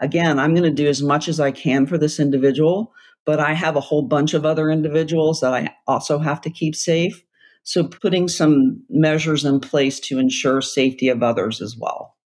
again, 0.00 0.38
I'm 0.38 0.54
going 0.54 0.64
to 0.64 0.70
do 0.70 0.88
as 0.88 1.02
much 1.02 1.28
as 1.28 1.40
I 1.40 1.50
can 1.50 1.86
for 1.86 1.98
this 1.98 2.20
individual, 2.20 2.92
but 3.24 3.40
I 3.40 3.54
have 3.54 3.76
a 3.76 3.80
whole 3.80 4.02
bunch 4.02 4.34
of 4.34 4.44
other 4.44 4.70
individuals 4.70 5.40
that 5.40 5.54
I 5.54 5.74
also 5.86 6.18
have 6.18 6.40
to 6.42 6.50
keep 6.50 6.74
safe. 6.74 7.24
So 7.62 7.84
putting 7.84 8.28
some 8.28 8.82
measures 8.90 9.44
in 9.44 9.60
place 9.60 9.98
to 10.00 10.18
ensure 10.18 10.60
safety 10.60 11.08
of 11.08 11.22
others 11.22 11.62
as 11.62 11.76
well. 11.76 12.16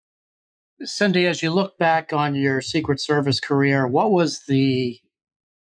Cindy, 0.83 1.27
as 1.27 1.43
you 1.43 1.51
look 1.51 1.79
back 1.79 2.13
on 2.13 2.35
your 2.35 2.61
Secret 2.61 3.01
Service 3.01 3.41
career, 3.41 3.87
what 3.87 4.11
was 4.11 4.45
the 4.47 4.99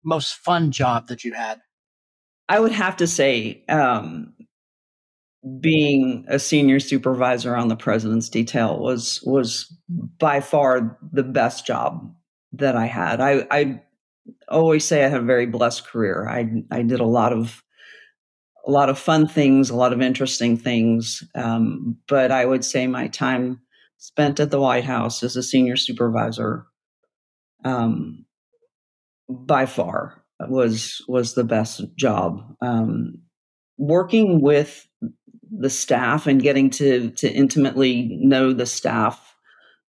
most 0.04 0.36
fun 0.36 0.72
job 0.72 1.08
that 1.08 1.24
you 1.24 1.34
had? 1.34 1.60
I 2.48 2.60
would 2.60 2.72
have 2.72 2.98
to 2.98 3.08
say 3.08 3.64
um, 3.70 4.34
being 5.60 6.26
a 6.28 6.40
senior 6.40 6.80
supervisor 6.80 7.56
on 7.56 7.68
the 7.68 7.76
president's 7.76 8.30
detail 8.30 8.80
was 8.80 9.22
was 9.24 9.72
by 10.18 10.40
far 10.40 10.98
the 11.12 11.24
best 11.24 11.66
job 11.66 12.14
that 12.54 12.76
I 12.76 12.88
had. 12.88 13.22
I, 13.22 13.48
I 13.52 13.82
always 14.48 14.84
say 14.84 15.06
I 15.06 15.10
had 15.10 15.22
a 15.22 15.26
very 15.26 15.46
blessed 15.46 15.86
career. 15.86 16.28
I 16.28 16.64
I 16.72 16.82
did 16.82 17.00
a 17.00 17.06
lot 17.06 17.34
of 17.34 17.64
a 18.66 18.72
lot 18.72 18.90
of 18.90 19.00
fun 19.00 19.28
things, 19.28 19.70
a 19.70 19.76
lot 19.76 19.94
of 19.94 20.02
interesting 20.02 20.58
things. 20.58 21.24
Um, 21.36 21.98
but 22.08 22.32
I 22.32 22.46
would 22.46 22.66
say 22.66 22.88
my 22.88 23.08
time 23.08 23.62
spent 23.98 24.40
at 24.40 24.52
the 24.52 24.60
White 24.60 24.84
House 24.84 25.24
as 25.24 25.36
a 25.36 25.44
senior 25.44 25.76
supervisor, 25.76 26.66
um, 27.64 28.26
by 29.30 29.66
far 29.66 30.24
was 30.48 31.04
was 31.08 31.34
the 31.34 31.44
best 31.44 31.82
job. 31.96 32.44
Um, 32.62 33.20
working 33.78 34.42
with 34.42 34.88
the 35.52 35.70
staff 35.70 36.28
and 36.28 36.42
getting 36.42 36.70
to 36.72 37.12
to 37.12 37.32
intimately 37.32 38.18
know 38.22 38.54
the 38.54 38.66
staff 38.66 39.36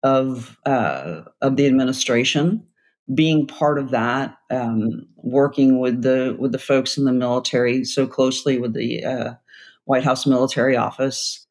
of 0.03 0.57
uh, 0.65 1.21
of 1.41 1.55
the 1.55 1.65
administration, 1.65 2.65
being 3.13 3.47
part 3.47 3.79
of 3.79 3.91
that, 3.91 4.37
um, 4.51 5.07
working 5.17 5.79
with 5.79 6.01
the 6.01 6.35
with 6.39 6.51
the 6.51 6.59
folks 6.59 6.97
in 6.97 7.05
the 7.05 7.13
military 7.13 7.83
so 7.85 8.05
closely 8.05 8.57
with 8.59 8.73
the 8.73 9.03
uh, 9.03 9.33
White 9.85 10.03
House 10.03 10.25
Military 10.25 10.75
Office. 10.75 11.45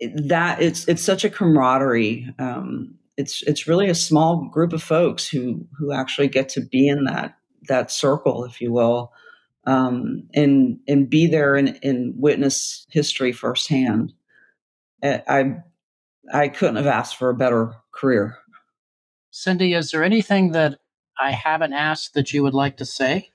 That 0.00 0.62
it's 0.62 0.86
it's 0.86 1.02
such 1.02 1.24
a 1.24 1.30
camaraderie. 1.30 2.32
Um, 2.38 2.98
it's 3.18 3.42
it's 3.42 3.66
really 3.66 3.90
a 3.90 3.94
small 3.96 4.48
group 4.48 4.72
of 4.72 4.82
folks 4.82 5.28
who 5.28 5.66
who 5.76 5.92
actually 5.92 6.28
get 6.28 6.48
to 6.50 6.60
be 6.60 6.86
in 6.88 7.04
that 7.04 7.36
that 7.68 7.90
circle, 7.90 8.44
if 8.44 8.60
you 8.60 8.72
will, 8.72 9.12
um, 9.66 10.28
and 10.34 10.78
and 10.86 11.10
be 11.10 11.26
there 11.26 11.56
and, 11.56 11.78
and 11.82 12.14
witness 12.16 12.86
history 12.90 13.32
firsthand. 13.32 14.12
I 15.02 15.56
I 16.32 16.48
couldn't 16.48 16.76
have 16.76 16.86
asked 16.86 17.16
for 17.16 17.28
a 17.28 17.34
better 17.36 17.74
career. 17.92 18.38
Cindy, 19.30 19.74
is 19.74 19.90
there 19.90 20.04
anything 20.04 20.52
that 20.52 20.78
I 21.20 21.32
haven't 21.32 21.72
asked 21.72 22.14
that 22.14 22.32
you 22.32 22.44
would 22.44 22.54
like 22.54 22.76
to 22.76 22.84
say? 22.84 23.32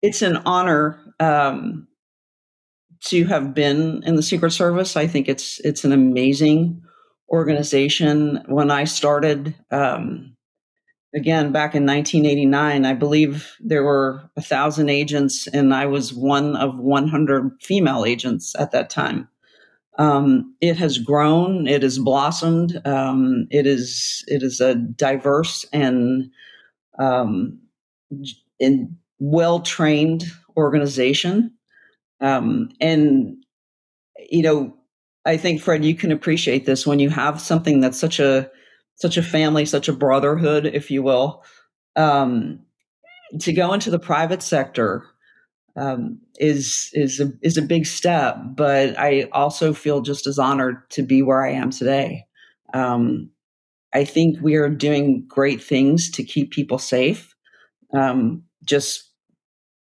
It's 0.00 0.22
an 0.22 0.38
honor 0.46 0.98
um, 1.20 1.86
to 3.06 3.26
have 3.26 3.52
been 3.52 4.02
in 4.04 4.16
the 4.16 4.22
Secret 4.22 4.52
Service. 4.52 4.96
I 4.96 5.06
think 5.06 5.28
it's 5.28 5.60
it's 5.60 5.84
an 5.84 5.92
amazing 5.92 6.82
organization. 7.30 8.42
When 8.46 8.70
I 8.70 8.84
started, 8.84 9.54
um, 9.70 10.36
again 11.14 11.52
back 11.52 11.74
in 11.74 11.86
1989, 11.86 12.84
I 12.84 12.94
believe 12.94 13.56
there 13.60 13.82
were 13.82 14.30
a 14.36 14.42
thousand 14.42 14.88
agents, 14.88 15.46
and 15.46 15.74
I 15.74 15.86
was 15.86 16.12
one 16.12 16.56
of 16.56 16.78
100 16.78 17.52
female 17.62 18.04
agents 18.04 18.54
at 18.58 18.72
that 18.72 18.90
time. 18.90 19.28
Um, 19.98 20.54
it 20.60 20.76
has 20.76 20.98
grown, 20.98 21.66
it 21.66 21.82
has 21.82 21.98
blossomed. 21.98 22.80
Um, 22.84 23.48
it 23.50 23.66
is 23.66 24.22
it 24.28 24.42
is 24.42 24.60
a 24.60 24.76
diverse 24.76 25.64
and 25.72 26.30
um, 26.98 27.58
well 29.18 29.60
trained 29.60 30.24
organization. 30.56 31.52
Um, 32.20 32.70
and 32.80 33.36
you 34.30 34.42
know, 34.42 34.76
I 35.28 35.36
think 35.36 35.60
Fred, 35.60 35.84
you 35.84 35.94
can 35.94 36.10
appreciate 36.10 36.64
this 36.64 36.86
when 36.86 37.00
you 37.00 37.10
have 37.10 37.38
something 37.38 37.80
that's 37.80 38.00
such 38.00 38.18
a 38.18 38.50
such 38.94 39.18
a 39.18 39.22
family, 39.22 39.66
such 39.66 39.86
a 39.86 39.92
brotherhood, 39.92 40.64
if 40.64 40.90
you 40.90 41.02
will. 41.02 41.44
Um, 41.96 42.60
to 43.40 43.52
go 43.52 43.74
into 43.74 43.90
the 43.90 43.98
private 43.98 44.42
sector 44.42 45.04
um, 45.76 46.18
is 46.38 46.88
is 46.94 47.20
a, 47.20 47.30
is 47.42 47.58
a 47.58 47.62
big 47.62 47.84
step, 47.84 48.38
but 48.56 48.98
I 48.98 49.28
also 49.32 49.74
feel 49.74 50.00
just 50.00 50.26
as 50.26 50.38
honored 50.38 50.88
to 50.92 51.02
be 51.02 51.20
where 51.20 51.44
I 51.44 51.52
am 51.52 51.70
today. 51.70 52.24
Um, 52.72 53.28
I 53.92 54.04
think 54.04 54.38
we 54.40 54.54
are 54.54 54.70
doing 54.70 55.26
great 55.28 55.62
things 55.62 56.10
to 56.12 56.24
keep 56.24 56.52
people 56.52 56.78
safe. 56.78 57.34
Um, 57.92 58.44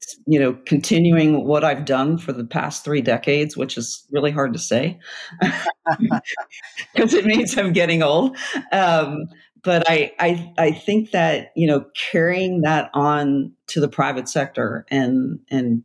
just 0.09 0.21
you 0.25 0.39
know, 0.39 0.53
continuing 0.65 1.45
what 1.45 1.63
I've 1.63 1.85
done 1.85 2.17
for 2.17 2.31
the 2.31 2.45
past 2.45 2.83
three 2.83 3.01
decades, 3.01 3.55
which 3.57 3.77
is 3.77 4.05
really 4.11 4.31
hard 4.31 4.53
to 4.53 4.59
say 4.59 4.99
because 6.93 7.13
it 7.13 7.25
means 7.25 7.57
I'm 7.57 7.73
getting 7.73 8.03
old. 8.03 8.37
Um, 8.71 9.25
but 9.63 9.83
I, 9.89 10.11
I, 10.19 10.53
I 10.57 10.71
think 10.71 11.11
that 11.11 11.51
you 11.55 11.67
know, 11.67 11.85
carrying 12.11 12.61
that 12.61 12.89
on 12.93 13.53
to 13.67 13.79
the 13.79 13.89
private 13.89 14.29
sector 14.29 14.85
and 14.89 15.39
and 15.49 15.83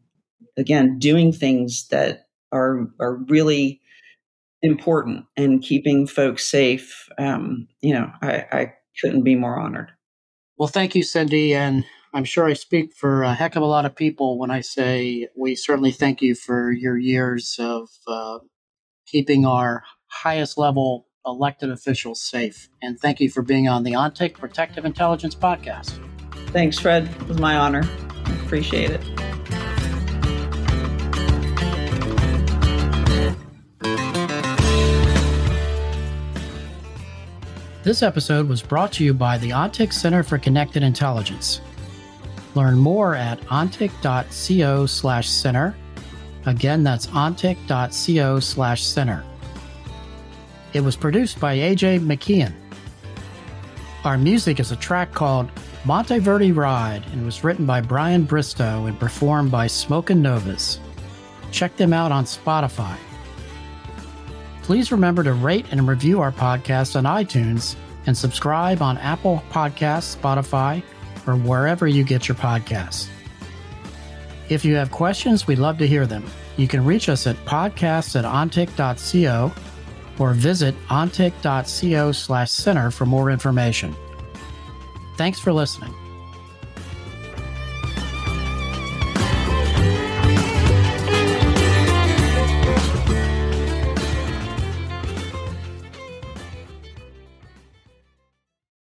again, 0.56 0.98
doing 0.98 1.32
things 1.32 1.88
that 1.88 2.28
are 2.52 2.86
are 3.00 3.16
really 3.28 3.80
important 4.62 5.26
and 5.36 5.62
keeping 5.62 6.06
folks 6.06 6.46
safe. 6.46 7.08
Um, 7.18 7.68
you 7.82 7.92
know, 7.92 8.10
I, 8.22 8.46
I 8.50 8.72
couldn't 9.02 9.22
be 9.22 9.34
more 9.34 9.58
honored. 9.58 9.90
Well, 10.56 10.68
thank 10.68 10.94
you, 10.94 11.02
Cindy, 11.02 11.52
and 11.52 11.84
I'm 12.14 12.22
sure 12.22 12.44
I 12.44 12.52
speak 12.52 12.94
for 12.94 13.24
a 13.24 13.34
heck 13.34 13.56
of 13.56 13.62
a 13.62 13.66
lot 13.66 13.84
of 13.84 13.96
people 13.96 14.38
when 14.38 14.48
I 14.48 14.60
say 14.60 15.26
we 15.36 15.56
certainly 15.56 15.90
thank 15.90 16.22
you 16.22 16.36
for 16.36 16.70
your 16.70 16.96
years 16.96 17.56
of 17.58 17.88
uh, 18.06 18.38
keeping 19.04 19.44
our 19.44 19.82
highest 20.06 20.56
level 20.56 21.08
elected 21.26 21.72
officials 21.72 22.22
safe. 22.22 22.68
And 22.80 23.00
thank 23.00 23.18
you 23.18 23.28
for 23.28 23.42
being 23.42 23.66
on 23.66 23.82
the 23.82 23.94
ONTIC 23.96 24.34
Protective 24.34 24.84
Intelligence 24.84 25.34
Podcast. 25.34 25.98
Thanks, 26.50 26.78
Fred. 26.78 27.08
It 27.08 27.26
was 27.26 27.40
my 27.40 27.56
honor. 27.56 27.82
Appreciate 28.44 28.92
it. 28.92 29.00
This 37.82 38.04
episode 38.04 38.48
was 38.48 38.62
brought 38.62 38.92
to 38.92 39.04
you 39.04 39.12
by 39.12 39.36
the 39.36 39.50
ONTIC 39.50 39.92
Center 39.92 40.22
for 40.22 40.38
Connected 40.38 40.84
Intelligence. 40.84 41.60
Learn 42.54 42.76
more 42.78 43.14
at 43.14 43.40
ontic.co 43.42 44.86
slash 44.86 45.28
center. 45.28 45.76
Again, 46.46 46.82
that's 46.84 47.06
ontic.co 47.08 48.40
slash 48.40 48.84
center. 48.84 49.24
It 50.72 50.80
was 50.80 50.96
produced 50.96 51.40
by 51.40 51.56
AJ 51.56 52.00
McKeon. 52.00 52.52
Our 54.04 54.18
music 54.18 54.60
is 54.60 54.70
a 54.70 54.76
track 54.76 55.12
called 55.12 55.50
Monteverdi 55.84 56.54
Ride 56.54 57.02
and 57.12 57.24
was 57.24 57.44
written 57.44 57.64
by 57.64 57.80
Brian 57.80 58.24
Bristow 58.24 58.86
and 58.86 58.98
performed 58.98 59.50
by 59.50 59.66
Smokin' 59.66 60.20
Novas. 60.20 60.80
Check 61.50 61.76
them 61.76 61.92
out 61.92 62.12
on 62.12 62.24
Spotify. 62.24 62.96
Please 64.62 64.90
remember 64.90 65.22
to 65.22 65.32
rate 65.32 65.66
and 65.70 65.86
review 65.86 66.20
our 66.20 66.32
podcast 66.32 66.96
on 66.96 67.04
iTunes 67.04 67.76
and 68.06 68.16
subscribe 68.16 68.82
on 68.82 68.98
Apple 68.98 69.42
Podcasts, 69.50 70.16
Spotify, 70.16 70.82
or 71.26 71.36
wherever 71.36 71.86
you 71.86 72.04
get 72.04 72.28
your 72.28 72.36
podcasts. 72.36 73.08
If 74.48 74.64
you 74.64 74.74
have 74.76 74.90
questions, 74.90 75.46
we'd 75.46 75.58
love 75.58 75.78
to 75.78 75.86
hear 75.86 76.06
them. 76.06 76.24
You 76.56 76.68
can 76.68 76.84
reach 76.84 77.08
us 77.08 77.26
at 77.26 77.36
podcasts 77.44 78.16
at 78.16 78.24
ontic.co 78.24 79.52
or 80.18 80.32
visit 80.32 80.74
ontic.co 80.88 82.12
slash 82.12 82.50
center 82.50 82.90
for 82.90 83.06
more 83.06 83.30
information. 83.30 83.94
Thanks 85.16 85.38
for 85.38 85.52
listening. 85.52 85.94